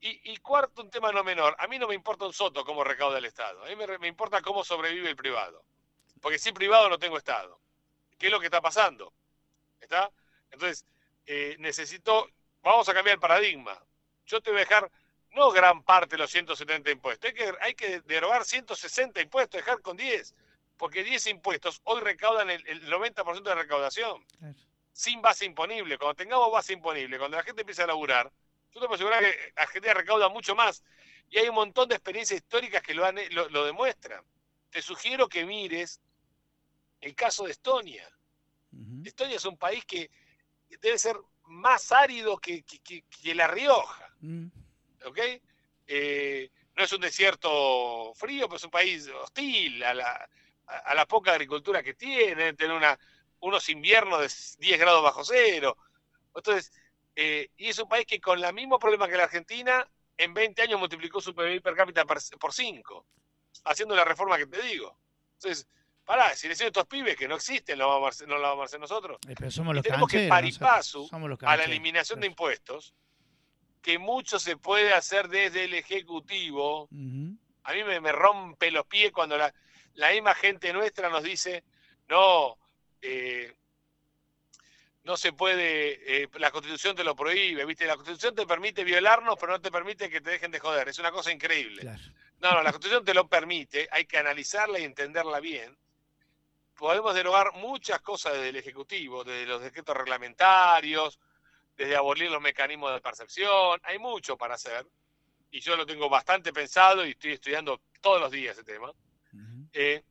[0.00, 1.56] Y, y cuarto, un tema no menor.
[1.58, 3.64] A mí no me importa un soto cómo recauda el Estado.
[3.64, 5.64] A mí me, me importa cómo sobrevive el privado.
[6.20, 7.58] Porque sin privado no tengo Estado.
[8.18, 9.14] ¿Qué es lo que está pasando?
[9.80, 10.10] ¿Está?
[10.50, 10.84] Entonces,
[11.24, 12.28] eh, necesito,
[12.62, 13.80] vamos a cambiar el paradigma.
[14.26, 14.90] Yo te voy a dejar
[15.34, 17.28] no gran parte de los 170 impuestos.
[17.28, 20.34] Hay que, hay que derogar 160 impuestos, dejar con 10.
[20.76, 24.54] Porque 10 impuestos hoy recaudan el, el 90% de recaudación Claro.
[24.92, 25.98] sin base imponible.
[25.98, 28.30] Cuando tengamos base imponible, cuando la gente empiece a laburar,
[28.72, 30.82] yo te puedo asegurar que Argentina recauda mucho más.
[31.30, 34.22] Y hay un montón de experiencias históricas que lo, han- lo, lo demuestran.
[34.70, 36.00] Te sugiero que mires
[37.00, 38.08] el caso de Estonia.
[39.04, 40.10] Estonia es un país que
[40.80, 44.12] debe ser más árido que, que- que- que La Rioja.
[44.20, 44.46] Mm.
[45.04, 45.18] ¿Ok?
[45.86, 50.28] Eh, no es un desierto frío, pero es un país hostil a la,
[50.66, 52.98] a- a la poca agricultura que tiene, tener una,
[53.40, 55.76] unos inviernos de 10 grados bajo cero.
[56.34, 56.72] Entonces,
[57.16, 59.86] eh, y es un país que con el mismo problema que la Argentina,
[60.16, 63.06] en 20 años multiplicó su PIB per cápita por 5,
[63.64, 64.98] haciendo la reforma que te digo.
[65.34, 65.68] Entonces,
[66.04, 68.62] pará, si le a estos pibes que no existen, lo vamos a no lo vamos
[68.62, 70.68] a hacer nosotros Eh, Pero somos Y los tenemos que cancheros, par y nosotros.
[70.70, 72.94] paso Somos los a la eliminación de impuestos,
[73.84, 76.88] que mucho se puede hacer desde el Ejecutivo,
[77.64, 79.54] a mí me, me rompe los pies cuando la,
[79.96, 81.62] la misma gente nuestra nos dice,
[82.08, 82.56] no,
[83.02, 83.52] eh,
[85.02, 87.84] no se puede, eh, la constitución te lo prohíbe, ¿viste?
[87.84, 90.88] La constitución te permite violarnos, pero no te permite que te dejen de joder.
[90.88, 91.82] Es una cosa increíble.
[91.82, 92.02] Claro.
[92.40, 95.76] No, no, la constitución te lo permite, hay que analizarla y entenderla bien.
[96.74, 101.20] Podemos derogar muchas cosas desde el Ejecutivo, desde los decretos reglamentarios,
[101.76, 104.86] desde abolir los mecanismos de percepción, hay mucho para hacer.
[105.50, 108.92] Y yo lo tengo bastante pensado y estoy estudiando todos los días ese tema.
[109.72, 110.02] Eh,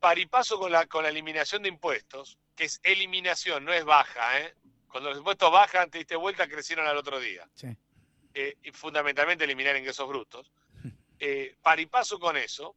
[0.00, 4.40] paripaso con la, con la eliminación de impuestos, que es eliminación, no es baja.
[4.40, 4.54] ¿eh?
[4.88, 7.48] Cuando los impuestos bajan, te diste vuelta, crecieron al otro día.
[7.54, 7.68] Sí.
[8.34, 10.50] Eh, y fundamentalmente eliminar ingresos brutos.
[11.18, 12.74] Eh, paripaso con eso,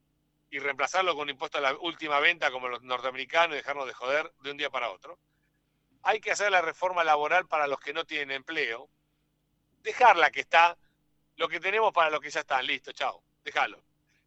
[0.56, 3.94] y reemplazarlo con un impuesto a la última venta como los norteamericanos y dejarnos de
[3.94, 5.20] joder de un día para otro.
[6.08, 8.88] Hay que hacer la reforma laboral para los que no tienen empleo,
[9.82, 10.78] dejarla que está,
[11.36, 13.84] lo que tenemos para los que ya están, listo, chao, déjalo.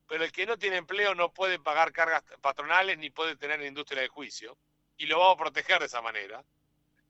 [0.08, 4.02] Pero el que no tiene empleo no puede pagar cargas patronales ni puede tener industria
[4.02, 4.58] de juicio,
[4.96, 6.42] y lo vamos a proteger de esa manera.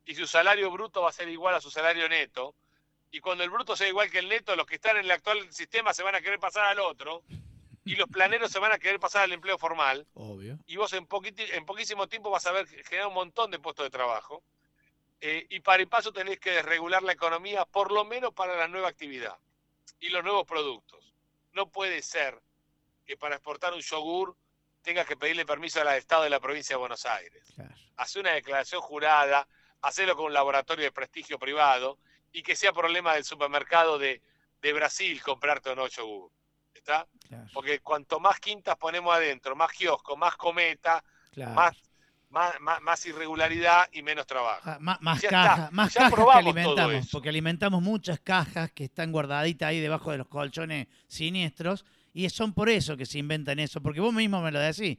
[0.05, 2.55] Y su salario bruto va a ser igual a su salario neto,
[3.11, 5.51] y cuando el bruto sea igual que el neto, los que están en el actual
[5.51, 7.23] sistema se van a querer pasar al otro,
[7.87, 10.07] y los planeros se van a querer pasar al empleo formal.
[10.12, 10.59] Obvio.
[10.66, 13.91] Y vos en, en poquísimo tiempo vas a ver generar un montón de puestos de
[13.91, 14.43] trabajo.
[15.21, 18.69] Eh, y para el paso tenés que desregular la economía, por lo menos para la
[18.69, 19.37] nueva actividad
[19.99, 21.12] y los nuevos productos.
[21.53, 22.41] No puede ser
[23.05, 24.37] que para exportar un yogur
[24.83, 27.43] tengas que pedirle permiso al Estado de la provincia de Buenos Aires.
[27.97, 29.49] Hace una declaración jurada,
[29.81, 31.99] hacerlo con un laboratorio de prestigio privado
[32.33, 34.23] y que sea problema del supermercado de,
[34.61, 36.31] de Brasil comprarte o no yogur.
[36.73, 37.09] ¿Está?
[37.53, 41.03] Porque cuanto más quintas ponemos adentro, más kiosco, más cometa,
[41.37, 41.77] más,
[42.31, 44.62] más, irregularidad y menos trabajo.
[44.64, 49.81] Ah, más, cajas, más cajas que alimentamos, porque alimentamos muchas cajas que están guardaditas ahí
[49.81, 54.12] debajo de los colchones siniestros y son por eso que se inventan eso, porque vos
[54.12, 54.99] mismo me lo decís.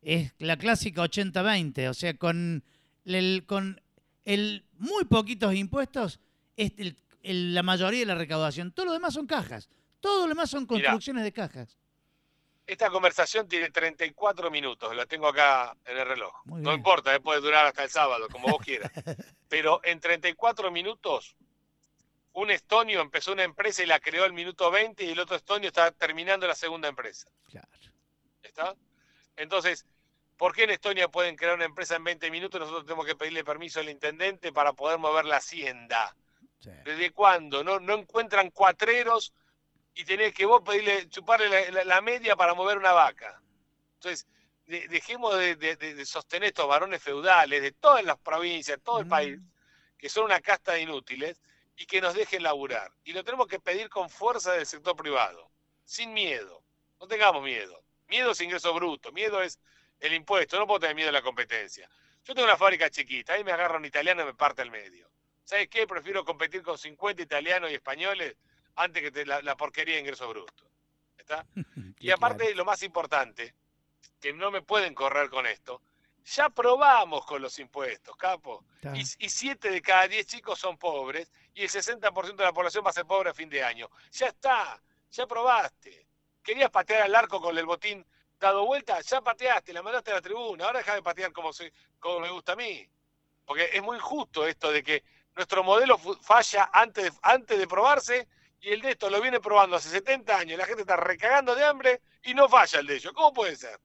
[0.00, 2.62] Es la clásica 80-20, o sea, con
[3.04, 3.80] el, con
[4.24, 6.20] el muy poquitos impuestos,
[6.56, 6.72] es
[7.22, 8.72] la mayoría de la recaudación.
[8.72, 9.68] Todo lo demás son cajas.
[10.00, 11.76] Todo lo demás son construcciones de cajas.
[12.68, 16.34] Esta conversación tiene 34 minutos, la tengo acá en el reloj.
[16.44, 18.92] No importa, eh, puede durar hasta el sábado, como vos quieras.
[19.48, 21.34] Pero en 34 minutos,
[22.34, 25.68] un estonio empezó una empresa y la creó el minuto 20 y el otro estonio
[25.68, 27.26] está terminando la segunda empresa.
[27.46, 27.68] Claro.
[28.42, 28.74] ¿Está?
[29.36, 29.86] Entonces,
[30.36, 33.44] ¿por qué en Estonia pueden crear una empresa en 20 minutos nosotros tenemos que pedirle
[33.44, 36.14] permiso al intendente para poder mover la hacienda?
[36.84, 37.64] ¿Desde cuándo?
[37.64, 39.32] ¿No, no encuentran cuatreros
[39.98, 43.42] y tenés que vos pedirle, chuparle la, media para mover una vaca.
[43.94, 44.28] Entonces,
[44.64, 49.08] dejemos de, sostener estos varones feudales de todas las provincias, todo el mm.
[49.08, 49.40] país,
[49.98, 51.40] que son una casta de inútiles,
[51.76, 52.92] y que nos dejen laburar.
[53.02, 55.50] Y lo tenemos que pedir con fuerza del sector privado,
[55.84, 56.62] sin miedo.
[57.00, 57.82] No tengamos miedo.
[58.06, 59.58] Miedo es ingreso bruto, miedo es
[59.98, 61.90] el impuesto, no puedo tener miedo a la competencia.
[62.22, 65.10] Yo tengo una fábrica chiquita, ahí me agarra un italiano y me parte el medio.
[65.42, 65.88] ¿Sabes qué?
[65.88, 68.36] Prefiero competir con 50 italianos y españoles
[68.78, 70.64] antes que te, la, porquería de ingreso bruto.
[71.16, 71.46] ¿Está?
[71.98, 73.54] y aparte, lo más importante,
[74.20, 75.82] que no me pueden correr con esto,
[76.24, 78.64] ya probamos con los impuestos, capo.
[78.94, 82.90] Y, siete de cada diez chicos son pobres y el 60% de la población va
[82.90, 83.88] a ser pobre a fin de año.
[84.12, 86.06] Ya está, ya probaste.
[86.42, 88.04] Querías patear al arco con el botín
[88.38, 91.50] dado vuelta, ya pateaste, la mandaste a la tribuna, ahora deja de patear como,
[91.98, 92.88] como me gusta a mí.
[93.44, 95.02] Porque es muy injusto esto de que
[95.34, 98.28] nuestro modelo falla antes antes de probarse
[98.60, 101.64] y el de esto lo viene probando hace 70 años, la gente está recagando de
[101.64, 103.12] hambre y no falla el de ellos.
[103.12, 103.78] ¿Cómo puede ser?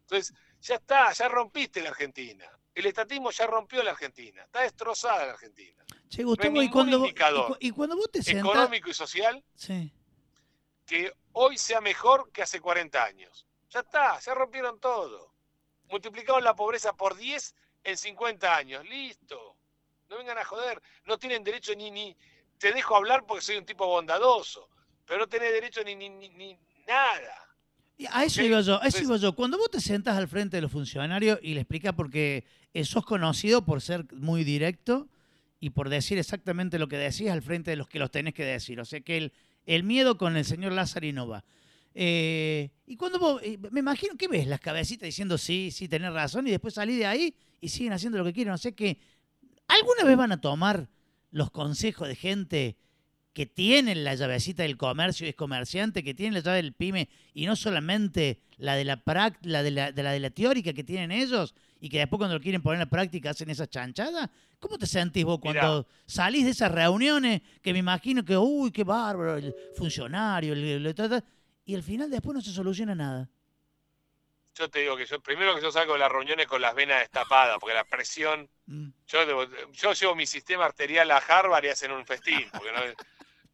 [0.00, 2.50] Entonces, ya está, ya rompiste la Argentina.
[2.74, 4.42] El estatismo ya rompió la Argentina.
[4.42, 5.84] Está destrozada la Argentina.
[6.08, 7.06] Che, Gustavo, y, cuando,
[7.60, 8.44] y, cuando vos te sentás...
[8.44, 9.44] Económico y social
[10.84, 13.46] que hoy sea mejor que hace 40 años.
[13.70, 15.34] Ya está, ya rompieron todo.
[15.88, 17.54] Multiplicaron la pobreza por 10
[17.84, 18.84] en 50 años.
[18.86, 19.56] Listo.
[20.08, 20.82] No vengan a joder.
[21.04, 22.16] No tienen derecho ni, ni,
[22.64, 24.70] te dejo hablar porque soy un tipo bondadoso,
[25.04, 26.58] pero no tenés derecho ni, ni, ni
[26.88, 27.36] nada.
[28.10, 29.34] A eso iba yo, a eso iba yo.
[29.34, 32.46] Cuando vos te sentas al frente de los funcionarios y le explicas porque
[32.84, 35.08] sos conocido por ser muy directo
[35.60, 38.46] y por decir exactamente lo que decís al frente de los que los tenés que
[38.46, 38.80] decir.
[38.80, 39.32] O sea que el,
[39.66, 41.44] el miedo con el señor Lázaro no va.
[41.94, 46.14] Eh, y cuando vos, eh, me imagino que ves las cabecitas diciendo sí, sí, tenés
[46.14, 48.54] razón, y después salís de ahí y siguen haciendo lo que quieren.
[48.54, 48.98] O sea que
[49.68, 50.88] alguna vez van a tomar
[51.34, 52.76] los consejos de gente
[53.32, 57.08] que tienen la llavecita del comercio y es comerciante, que tienen la llave del pyme
[57.34, 59.02] y no solamente la de la,
[59.42, 62.36] la, de la, de la de la teórica que tienen ellos y que después cuando
[62.36, 64.30] lo quieren poner en práctica hacen esa chanchada.
[64.60, 68.84] ¿Cómo te sentís vos cuando salís de esas reuniones que me imagino que, uy, qué
[68.84, 70.94] bárbaro, el funcionario, el,
[71.64, 73.28] y al final después no se soluciona nada?
[74.54, 77.00] Yo te digo que yo, primero que yo salgo de las reuniones con las venas
[77.00, 78.88] destapadas, porque la presión, mm.
[79.06, 82.70] yo, yo llevo mi sistema arterial a Harvard y hacen un festín, porque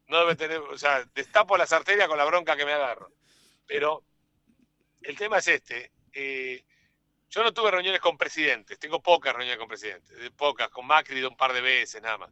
[0.07, 3.11] no, debe tener, o sea, destapo las arterias con la bronca que me agarro.
[3.65, 4.03] Pero
[5.01, 6.63] el tema es este, eh,
[7.29, 11.27] yo no tuve reuniones con presidentes, tengo pocas reuniones con presidentes, pocas, con Macri de
[11.27, 12.31] un par de veces nada más,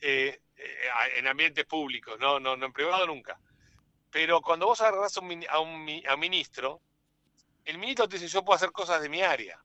[0.00, 3.40] eh, eh, en ambientes públicos, no, no, no en privado nunca.
[4.12, 6.82] Pero cuando vos agarrás a un, a un ministro,
[7.64, 9.62] el ministro te dice, yo puedo hacer cosas de mi área.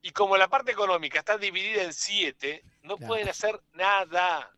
[0.00, 4.50] Y como la parte económica está dividida en siete, no pueden hacer nada.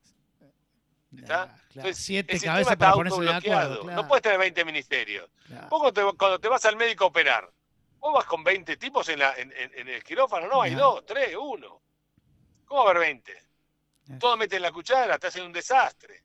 [1.16, 1.46] ¿Está?
[1.46, 1.60] Claro.
[1.74, 3.62] Entonces, Siete el cabezas está para ponerse de autobloqueado.
[3.64, 3.82] acuerdo.
[3.84, 5.30] claro, No puedes tener 20 ministerios.
[5.68, 7.50] Vos cuando te, cuando te vas al médico a operar,
[7.98, 11.04] vos vas con 20 tipos en, la, en, en- en el quirófano, no, hay dos,
[11.04, 11.82] tres, uno.
[12.64, 13.32] ¿Cómo va a haber 20?
[13.32, 13.38] Eh.
[14.20, 16.22] Todos meten la cuchara, te hacen un desastre.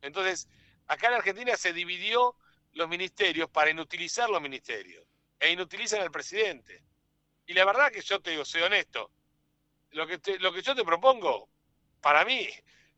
[0.00, 0.48] Entonces,
[0.86, 2.36] acá en Argentina se dividió
[2.72, 5.04] los ministerios para inutilizar los ministerios
[5.42, 6.84] e inutilizan al presidente.
[7.46, 9.10] Y la verdad que yo te digo, soy honesto,
[9.90, 11.48] lo que, te- lo que yo te propongo,
[12.00, 12.48] para mí,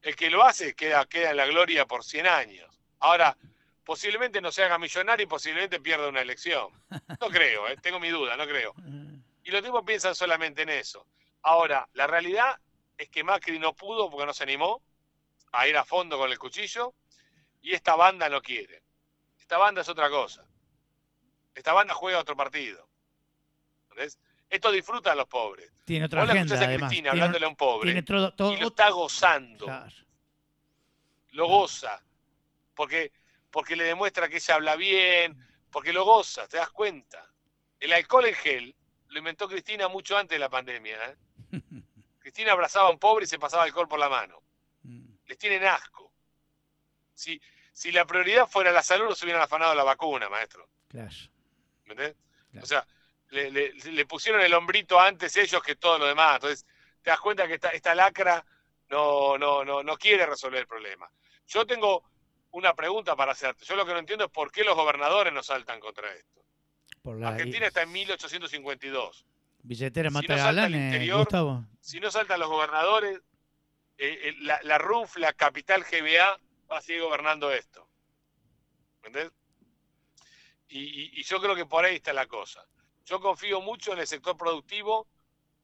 [0.03, 2.70] el que lo hace queda, queda en la gloria por 100 años.
[3.01, 3.34] Ahora,
[3.82, 6.68] posiblemente no se haga millonario y posiblemente pierda una elección.
[7.18, 8.74] No creo, eh, tengo mi duda, no creo.
[9.42, 11.07] Y los tipos piensan solamente en eso.
[11.42, 12.59] Ahora, la realidad
[12.99, 14.82] es que Macri no pudo porque no se animó
[15.53, 16.92] a ir a fondo con el cuchillo
[17.62, 18.82] y esta banda no quiere.
[19.38, 20.47] Esta banda es otra cosa.
[21.55, 22.88] Esta banda juega otro partido.
[23.90, 24.18] ¿Entendés?
[24.50, 25.70] Esto disfruta a los pobres.
[25.84, 26.88] Tiene otra Vos agenda, escuchás a además.
[26.88, 29.92] Cristina Tiene, hablándole a un pobre tiene todo, todo- y lo está gozando, claro.
[31.32, 32.02] lo goza,
[32.74, 33.12] porque,
[33.50, 35.36] porque le demuestra que ella habla bien,
[35.70, 37.30] porque lo goza, te das cuenta.
[37.80, 38.76] El alcohol en gel
[39.09, 40.96] lo inventó Cristina mucho antes de la pandemia.
[41.11, 41.16] ¿eh?
[42.18, 44.42] Cristina abrazaba a un pobre y se pasaba alcohol por la mano.
[44.82, 46.12] Mm, Les tienen asco.
[47.12, 47.40] Si,
[47.72, 50.68] si la prioridad fuera la salud, no se hubieran afanado la vacuna, maestro.
[50.88, 51.11] claro.
[51.87, 52.16] ¿Me entendés?
[52.51, 52.64] Claro.
[52.64, 52.87] O sea,
[53.30, 56.37] le, le- le pusieron el hombrito antes ellos que todo lo demás.
[56.37, 56.66] Entonces,
[57.03, 58.45] te das cuenta que esta, esta lacra
[58.89, 61.11] no, no, no, no quiere resolver el problema.
[61.47, 62.05] Yo tengo
[62.53, 63.64] una pregunta para hacerte.
[63.64, 66.43] Yo lo que no entiendo es por qué los gobernadores no saltan contra esto.
[67.03, 69.26] Por la Argentina está en 1852.
[69.62, 71.64] billetera si mata no interior, Gustavo.
[71.80, 73.18] Si no saltan los gobernadores,
[73.99, 76.39] eh, eh, la, la RUNFLA Capital GBA
[76.70, 77.84] va a seguir gobernando esto.
[80.79, 82.64] Y- y yo creo que por ahí está la cosa.
[83.05, 85.07] Yo confío mucho en el sector productivo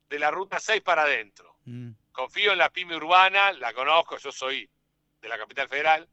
[0.09, 1.57] de la ruta 6 para adentro.
[1.65, 4.69] Mm, Confío en la pyme urbana, la conozco, yo soy
[5.21, 6.09] de la capital federal,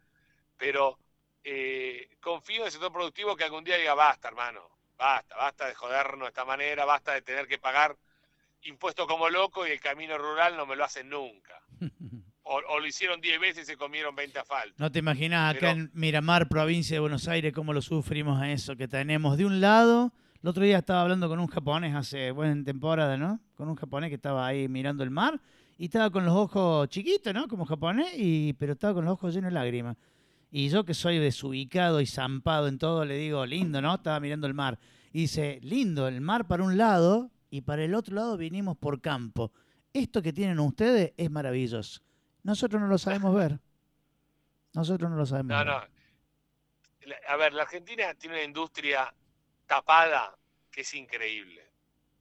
[0.56, 1.00] pero
[1.44, 5.76] eh, confío en el sector productivo que algún día diga basta, hermano, basta, basta de
[5.76, 7.98] jodernos de esta manera, basta de tener que pagar
[8.64, 11.62] impuestos como loco y el camino rural no me lo hacen nunca.
[12.50, 14.80] O, o lo hicieron 10 veces y se comieron 20 asfaltos.
[14.80, 18.52] No te imaginas acá Pero- en Miramar, provincia de Buenos Aires, cómo lo sufrimos a
[18.52, 19.38] eso que tenemos.
[19.38, 23.40] De un lado, el otro día estaba hablando con un japonés hace buena temporada, ¿no?
[23.56, 25.40] Con un japonés que estaba ahí mirando el mar
[25.78, 27.48] y estaba con los ojos chiquitos, ¿no?
[27.48, 29.98] Como japonés, y, pero estaba con los ojos llenos de lágrimas.
[30.50, 33.96] Y yo que soy desubicado y zampado en todo, le digo, lindo, ¿no?
[33.96, 34.80] Estaba mirando el mar.
[35.12, 39.02] Y dice, lindo, el mar para un lado y para el otro lado vinimos por
[39.02, 39.52] campo.
[39.92, 42.02] Esto que tienen ustedes es maravilloso.
[42.48, 43.60] Nosotros no lo sabemos ver.
[44.74, 45.68] Nosotros no lo sabemos No, ver.
[45.68, 47.16] no.
[47.28, 49.14] A ver, la Argentina tiene una industria
[49.66, 50.34] tapada
[50.72, 51.70] que es increíble.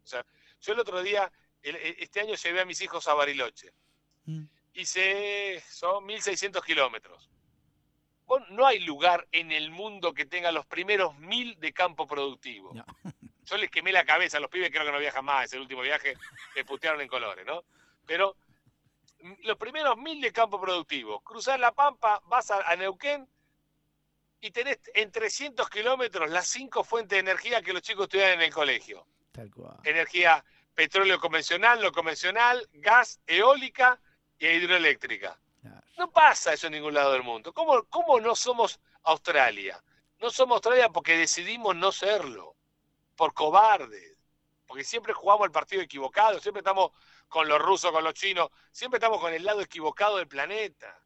[0.02, 0.26] O sea,
[0.60, 1.30] yo el otro día,
[1.62, 3.72] el- e- este año llevé a mis hijos a Bariloche.
[4.24, 4.44] Mm.
[4.74, 7.30] Hice, son 1.600 kilómetros.
[8.50, 12.74] No hay lugar en el mundo que tenga los primeros mil de campo productivo.
[12.74, 12.84] No.
[13.44, 15.60] Yo les quemé la cabeza a los pibes, creo que no viajan más, es el
[15.60, 16.14] último viaje,
[16.56, 17.62] me putearon en colores, ¿no?
[18.04, 18.36] Pero
[19.42, 23.28] los primeros mil de campo productivo, cruzar la Pampa, vas a, a Neuquén
[24.40, 28.42] y tenés en 300 kilómetros las cinco fuentes de energía que los chicos estudian en
[28.42, 29.78] el colegio Tal cual.
[29.84, 30.44] energía
[30.74, 33.98] petróleo convencional, no convencional, gas, eólica
[34.38, 35.40] y hidroeléctrica.
[35.62, 35.86] Claro.
[35.96, 37.52] No pasa eso en ningún lado del mundo.
[37.54, 39.82] ¿Cómo, cómo no somos Australia?
[40.20, 42.56] No somos Australia porque decidimos no serlo,
[43.16, 44.16] por cobardes,
[44.66, 46.90] porque siempre jugamos el partido equivocado, siempre estamos
[47.28, 51.00] con los rusos, con los chinos, siempre estamos con el lado equivocado del planeta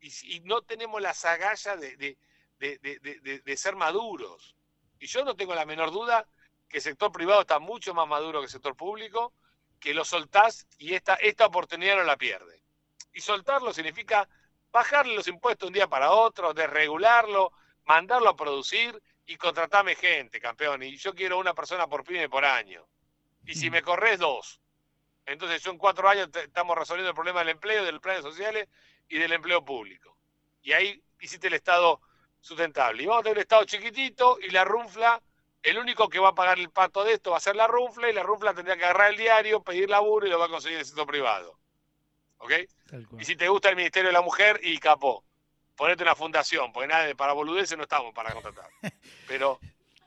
[0.00, 2.18] y, no tenemos las agallas de,
[3.56, 4.56] ser maduros.
[4.98, 6.26] Y yo no tengo la menor duda
[6.68, 9.32] que el sector privado está mucho más maduro que el sector público,
[9.80, 12.62] que lo soltás y esta, esta oportunidad no la pierde.
[13.12, 14.28] Y soltarlo significa
[14.70, 17.52] bajarle los impuestos un día para otro, desregularlo,
[17.84, 20.82] mandarlo a producir y contratarme gente, campeón.
[20.82, 22.86] Y yo quiero una persona por pyme por año.
[23.46, 23.72] Y si Mm.
[23.72, 24.60] me corres, dos.
[25.26, 28.68] Entonces yo en cuatro años estamos resolviendo el problema del empleo, del planes sociales
[29.08, 30.16] y del empleo público.
[30.62, 32.00] Y ahí hiciste el Estado
[32.40, 33.02] sustentable.
[33.02, 35.20] Y vamos a tener un Estado chiquitito y la runfla,
[35.62, 38.10] el único que va a pagar el pato de esto va a ser la runfla
[38.10, 40.78] y la runfla tendría que agarrar el diario, pedir laburo y lo va a conseguir
[40.78, 41.58] el sector privado.
[42.38, 42.52] ¿Ok?
[43.18, 45.24] Y si te gusta el Ministerio de la Mujer, y capó,
[45.74, 48.68] ponete una fundación, porque nada, de- para boludeces no estamos para contratar.
[49.26, 49.58] Pero,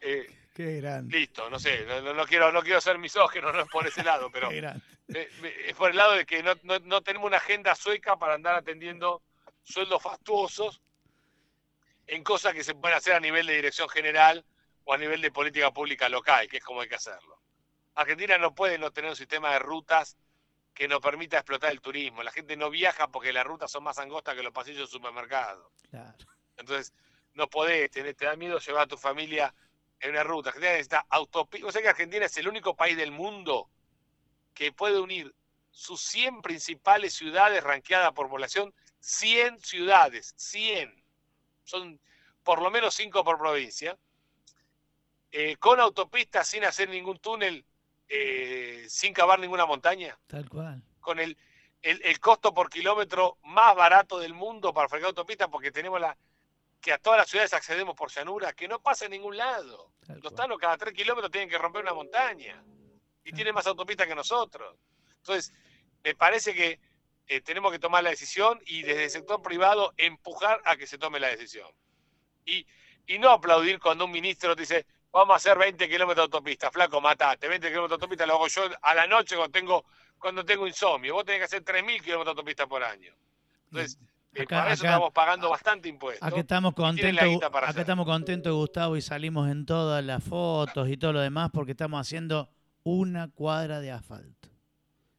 [0.02, 1.20] eh, Qué grande.
[1.20, 4.50] listo, no sé, no, quiero, no quiero ser misógino, no es por ese lado, pero
[5.08, 8.56] es por el lado de que no, no- no tenemos una agenda sueca para andar
[8.56, 9.22] atendiendo
[9.62, 10.82] sueldos fastuosos
[12.08, 14.44] en cosas que se pueden hacer a nivel de dirección general
[14.86, 17.40] o a nivel de política pública local, que es como hay que hacerlo.
[17.94, 20.18] Argentina no puede no tener un sistema de rutas
[20.74, 22.24] que nos permita explotar el turismo.
[22.24, 25.72] La gente no viaja porque las rutas son más angostas que los pasillos del supermercado.
[25.92, 26.18] Claro.
[26.56, 26.94] Entonces,
[27.34, 29.54] no podés, tener, te da miedo llevar a tu familia
[30.00, 30.50] en una ruta.
[30.50, 31.68] Argentina necesita autopista.
[31.68, 33.70] O sea que Argentina es el único país del mundo
[34.54, 35.34] que puede unir
[35.72, 41.04] sus 100 principales ciudades ranqueadas por población, 100 ciudades, 100.
[41.64, 42.00] Son
[42.44, 43.98] por lo menos 5 por provincia.
[45.32, 47.66] eh, con autopista, sin hacer ningún túnel,
[48.08, 50.82] eh, sin cavar ninguna montaña Tal cual.
[51.02, 51.38] con el,
[51.82, 56.18] el, el costo por kilómetro más barato del mundo para fabricar autopistas, porque tenemos la
[56.82, 59.92] que a todas las ciudades accedemos por llanura, que no pasa en ningún lado.
[60.22, 62.64] Los tanos cada tres kilómetros tienen que romper una montaña
[63.24, 64.78] y tienen más autopistas que nosotros.
[65.18, 65.54] Entonces,
[66.04, 66.80] me parece que
[67.28, 70.98] eh, tenemos que tomar la decisión y desde el sector privado empujar a que se
[70.98, 71.70] tome la decisión.
[72.46, 72.66] Y,
[73.06, 77.02] y no aplaudir cuando un ministro dice, vamos a hacer 20 kilómetros de autopista, flaco,
[77.02, 79.86] matate, 20 kilómetros de autopista lo hago yo a la noche cuando tengo,
[80.18, 81.16] cuando tengo insomnio.
[81.16, 83.14] Vos tenés que hacer 3.000 kilómetros de autopista por año.
[83.66, 84.00] Entonces,
[84.34, 86.28] eh, Acá- para eso acá- estamos pagando bastante impuestos.
[86.28, 87.82] Acá estamos contentos, acá hacer.
[87.82, 92.00] estamos contentos, Gustavo, y salimos en todas las fotos y todo lo demás porque estamos
[92.00, 92.50] haciendo
[92.84, 94.50] una cuadra de asfalto.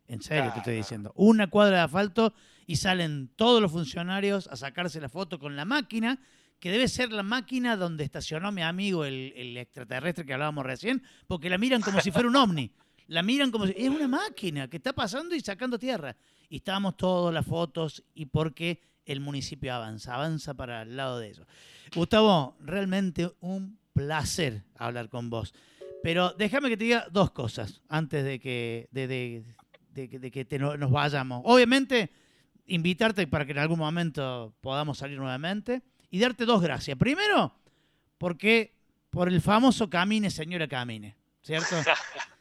[0.06, 1.12] En serio te estoy diciendo.
[1.16, 2.32] Una cuadra de asfalto
[2.66, 6.18] y salen todos los funcionarios a sacarse la foto con la máquina,
[6.60, 11.02] que debe ser la máquina donde estacionó mi amigo, el, el extraterrestre que hablábamos recién,
[11.26, 12.72] porque la miran como si fuera un ovni.
[13.06, 13.74] La miran como si...
[13.76, 16.16] Es una máquina que está pasando y sacando tierra.
[16.48, 21.30] Y estábamos todas las fotos y porque el municipio avanza, avanza para el lado de
[21.30, 21.46] eso.
[21.94, 25.52] Gustavo, realmente un placer hablar con vos.
[26.02, 29.44] Pero déjame que te diga dos cosas antes de que, de, de-
[29.92, 31.42] de de que te no- nos vayamos.
[31.44, 32.10] Obviamente,
[32.66, 36.96] invitarte para que en algún momento podamos salir nuevamente y darte dos gracias.
[36.96, 37.52] Primero,
[38.18, 38.76] porque
[39.10, 41.74] por el famoso camine, señora camine, ¿cierto?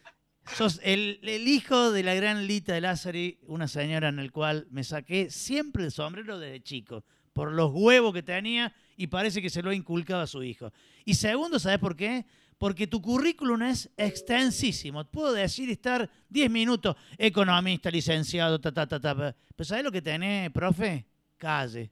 [0.54, 4.68] Sos el, el hijo de la gran Lita de Lázari, una señora en el cual
[4.72, 9.50] me saqué siempre el sombrero desde chico, por los huevos que tenía y parece que
[9.50, 10.72] se lo ha inculcado a su hijo.
[11.06, 12.26] Y segundo, ¿sabes por qué?
[12.58, 15.06] Porque tu currículum es extensísimo.
[15.06, 19.16] Puedo decir estar 10 minutos, economista, licenciado, ta, ta, ta, ta.
[19.16, 21.06] Pero ¿sabes lo que tenés, profe?
[21.38, 21.92] Calle.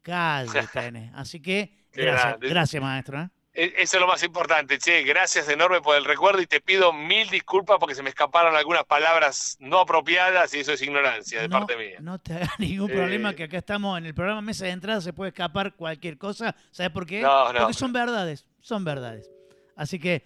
[0.00, 1.12] Calle tenés.
[1.14, 3.22] Así que, gracias, gracias maestro.
[3.22, 3.30] ¿eh?
[3.54, 5.02] E- Eso es lo más importante, che.
[5.02, 8.84] Gracias enorme por el recuerdo y te pido mil disculpas porque se me escaparon algunas
[8.84, 11.98] palabras no apropiadas y eso es ignorancia de no, parte mía.
[12.00, 12.94] No te hagas ningún Eh.
[12.94, 16.54] problema que acá estamos en el programa Mesa de Entrada, se puede escapar cualquier cosa.
[16.70, 17.20] ¿Sabes por qué?
[17.20, 17.58] No, no.
[17.60, 19.30] Porque son verdades, son verdades.
[19.76, 20.22] Así que,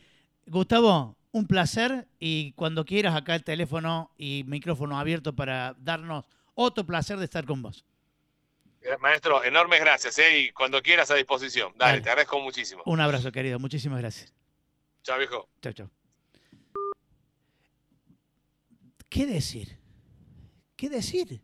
[0.47, 6.25] Gustavo, un placer y cuando quieras acá el teléfono y micrófono abierto para darnos
[6.55, 7.85] otro placer de estar con vos.
[9.01, 10.39] Maestro, enormes gracias, ¿eh?
[10.39, 11.73] Y cuando quieras a disposición.
[11.77, 12.03] Dale, Dale.
[12.03, 12.83] te agradezco muchísimo.
[12.87, 13.59] Un abrazo, querido.
[13.59, 14.33] Muchísimas gracias.
[15.03, 15.49] Chao, viejo.
[15.61, 15.91] Chao, chao.
[19.09, 19.79] ¿Qué decir?
[20.77, 21.43] ¿Qué decir?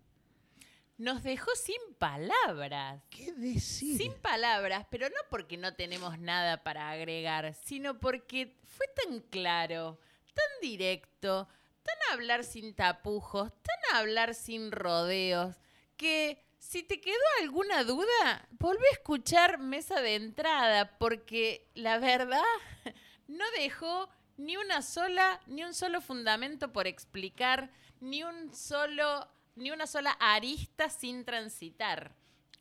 [0.99, 3.03] Nos dejó sin palabras.
[3.11, 3.97] ¿Qué decir?
[3.97, 9.99] Sin palabras, pero no porque no tenemos nada para agregar, sino porque fue tan claro,
[10.35, 11.49] tan directo,
[11.83, 15.57] tan hablar sin tapujos, tan hablar sin rodeos,
[15.97, 22.41] que si te quedó alguna duda, volvé a escuchar mesa de entrada, porque la verdad
[23.29, 24.09] no dejó
[24.39, 27.71] ni una sola, ni un solo fundamento por explicar,
[28.01, 32.17] ni un solo, ni una sola arista sin transitar.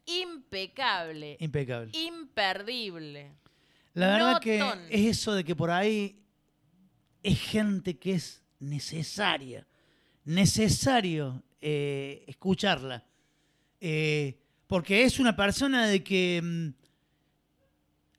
[0.05, 1.97] Impecable, Impecable.
[1.97, 3.31] imperdible.
[3.93, 4.57] La verdad que
[4.89, 6.21] es eso de que por ahí
[7.23, 9.65] es gente que es necesaria,
[10.25, 13.05] necesario eh, escucharla.
[13.83, 16.69] Eh, porque es una persona de que mm,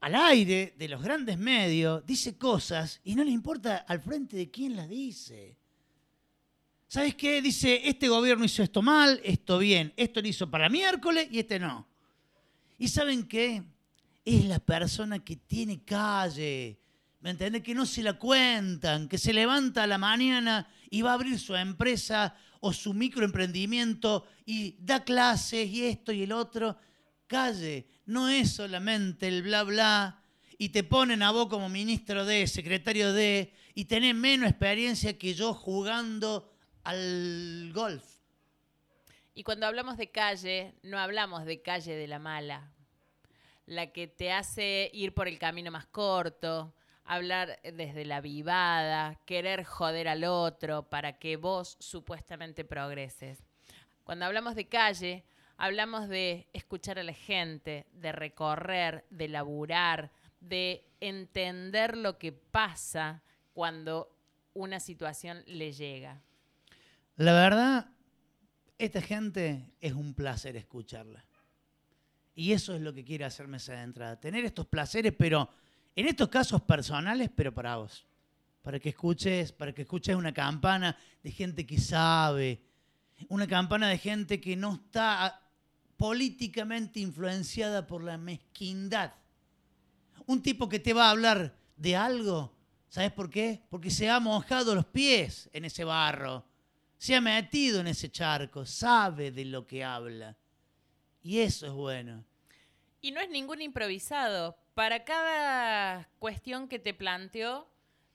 [0.00, 4.50] al aire de los grandes medios dice cosas y no le importa al frente de
[4.50, 5.56] quién las dice.
[6.88, 7.40] ¿Sabes qué?
[7.40, 11.60] Dice, este gobierno hizo esto mal, esto bien, esto lo hizo para miércoles y este
[11.60, 11.86] no.
[12.76, 13.62] ¿Y saben qué?
[14.24, 16.80] Es la persona que tiene calle,
[17.20, 17.62] ¿me entiendes?
[17.62, 21.38] Que no se la cuentan, que se levanta a la mañana y va a abrir
[21.38, 26.76] su empresa o su microemprendimiento y da clases y esto y el otro.
[27.26, 30.22] Calle, no es solamente el bla bla
[30.58, 35.34] y te ponen a vos como ministro de, secretario de, y tenés menos experiencia que
[35.34, 36.52] yo jugando
[36.84, 38.04] al golf.
[39.34, 42.70] Y cuando hablamos de calle, no hablamos de calle de la mala,
[43.66, 49.64] la que te hace ir por el camino más corto, hablar desde la vivada, querer
[49.64, 53.44] joder al otro para que vos supuestamente progreses.
[54.04, 55.24] Cuando hablamos de calle,
[55.56, 63.22] hablamos de escuchar a la gente, de recorrer, de laburar, de entender lo que pasa
[63.52, 64.16] cuando
[64.54, 66.20] una situación le llega.
[67.16, 67.86] La verdad
[68.84, 71.24] esta gente es un placer escucharla.
[72.34, 74.18] Y eso es lo que quiere hacer Mesa de Entrada.
[74.18, 75.48] Tener estos placeres, pero
[75.94, 78.06] en estos casos personales, pero para vos.
[78.62, 82.62] Para que escuches, para que escuches una campana de gente que sabe,
[83.28, 85.40] una campana de gente que no está
[85.96, 89.12] políticamente influenciada por la mezquindad.
[90.26, 92.54] Un tipo que te va a hablar de algo,
[92.88, 93.62] ¿sabes por qué?
[93.68, 96.44] Porque se ha mojado los pies en ese barro,
[96.98, 100.36] se ha metido en ese charco, sabe de lo que habla.
[101.22, 102.24] Y eso es bueno.
[103.00, 104.56] Y no es ningún improvisado.
[104.74, 107.68] Para cada cuestión que te planteó,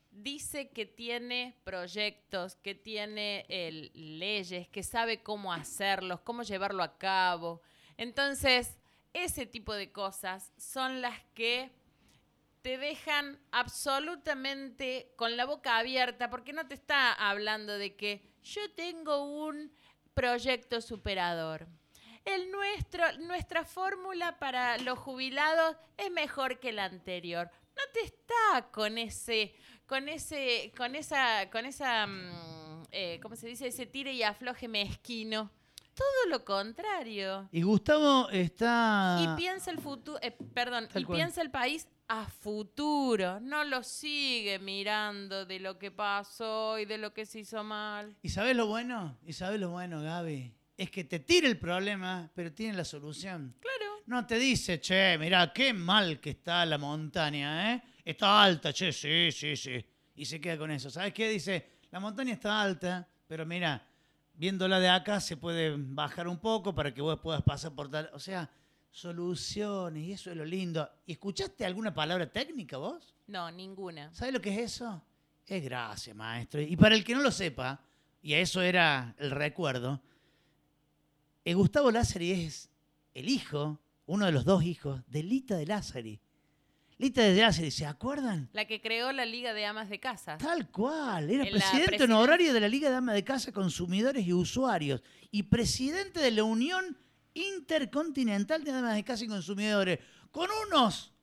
[0.09, 3.45] dice que tiene proyectos, que tiene
[3.93, 7.61] leyes, que sabe cómo hacerlos, cómo llevarlo a cabo.
[7.95, 8.77] Entonces,
[9.13, 11.71] ese tipo de cosas son las que
[12.63, 18.71] te dejan absolutamente con la boca abierta, porque no te está hablando de que yo
[18.71, 19.71] tengo un
[20.15, 21.67] proyecto superador.
[22.27, 27.49] El nuestro, nuestra fórmula para los jubilados es mejor que la anterior.
[27.73, 29.55] No te está con ese,
[29.85, 33.67] con ese, con esa, con esa, mm, eh, ¿cómo se dice?
[33.67, 35.49] Ese tire y afloje mezquino.
[35.93, 37.47] Todo lo contrario.
[37.53, 39.19] Y Gustavo está.
[39.21, 43.39] Y piensa el futuro, eh, perdón, y piensa el país a futuro.
[43.39, 48.17] No lo sigue mirando de lo que pasó y de lo que se hizo mal.
[48.21, 49.17] ¿Y sabes lo bueno?
[49.25, 50.56] ¿Y sabes lo bueno, Gaby?
[50.77, 53.55] Es que te tira el problema, pero tiene la solución.
[53.59, 54.03] Claro.
[54.05, 57.83] No te dice, che, mira, qué mal que está la montaña, ¿eh?
[58.05, 59.83] Está alta, che, sí, sí, sí.
[60.15, 60.89] Y se queda con eso.
[60.89, 61.29] ¿Sabes qué?
[61.29, 63.85] Dice, la montaña está alta, pero mira,
[64.35, 68.09] viéndola de acá se puede bajar un poco para que vos puedas pasar por tal.
[68.13, 68.49] O sea,
[68.91, 70.89] soluciones, y eso es lo lindo.
[71.05, 73.15] ¿Y escuchaste alguna palabra técnica vos?
[73.27, 74.13] No, ninguna.
[74.13, 75.03] ¿Sabes lo que es eso?
[75.45, 76.61] Es gracia, maestro.
[76.61, 77.81] Y para el que no lo sepa,
[78.21, 80.01] y a eso era el recuerdo,
[81.55, 82.69] Gustavo Lázari es
[83.13, 86.19] el hijo, uno de los dos hijos, de Lita de Lázari.
[86.97, 88.49] Lita de Lázari, ¿se acuerdan?
[88.53, 90.37] La que creó la Liga de Amas de Casa.
[90.37, 95.01] Tal cual, era presidente honorario de la Liga de Amas de Casa, Consumidores y Usuarios
[95.29, 96.97] y presidente de la Unión
[97.35, 99.99] Intercontinental de Amas de Casa y Consumidores,
[100.31, 101.13] con unos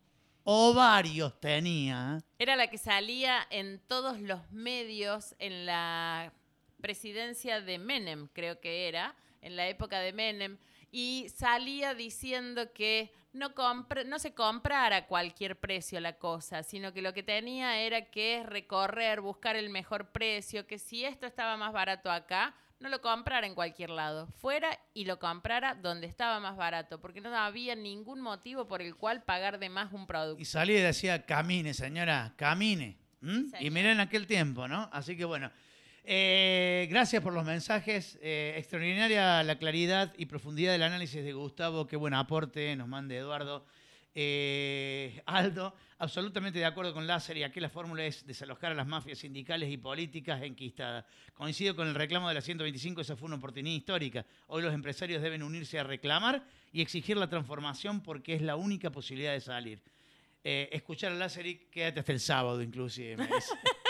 [0.45, 2.19] ovarios tenía.
[2.19, 2.25] ¿eh?
[2.39, 6.33] Era la que salía en todos los medios en la
[6.81, 10.59] presidencia de Menem, creo que era, en la época de Menem,
[10.91, 13.53] y salía diciendo que no,
[14.07, 18.45] no se comprara a cualquier precio la cosa, sino que lo que tenía era que
[18.45, 23.47] recorrer, buscar el mejor precio, que si esto estaba más barato acá, no lo comprara
[23.47, 28.21] en cualquier lado, fuera y lo comprara donde estaba más barato, porque no había ningún
[28.21, 30.41] motivo por el cual pagar de más un producto.
[30.41, 32.99] Y salía y decía, camine, señora, camine.
[33.59, 34.91] Y miren aquel tiempo, ¿no?
[34.93, 35.51] Así que bueno,
[36.07, 38.19] eh, gracias por los mensajes.
[38.21, 41.87] Eh, extraordinaria la claridad y profundidad del análisis de Gustavo.
[41.87, 43.65] Qué buen aporte nos mande Eduardo.
[44.15, 48.87] Eh, Aldo, absolutamente de acuerdo con Láser y aquí la fórmula es desalojar a las
[48.87, 51.07] mafias sindicales y políticas enquistadas.
[51.33, 54.27] Coincido con el reclamo de la 125, esa fue una oportunidad histórica.
[54.49, 58.91] Hoy los empresarios deben unirse a reclamar y exigir la transformación porque es la única
[58.91, 59.83] posibilidad de salir.
[60.45, 63.17] escuchar a Láser y quédate hasta el sábado inclusive.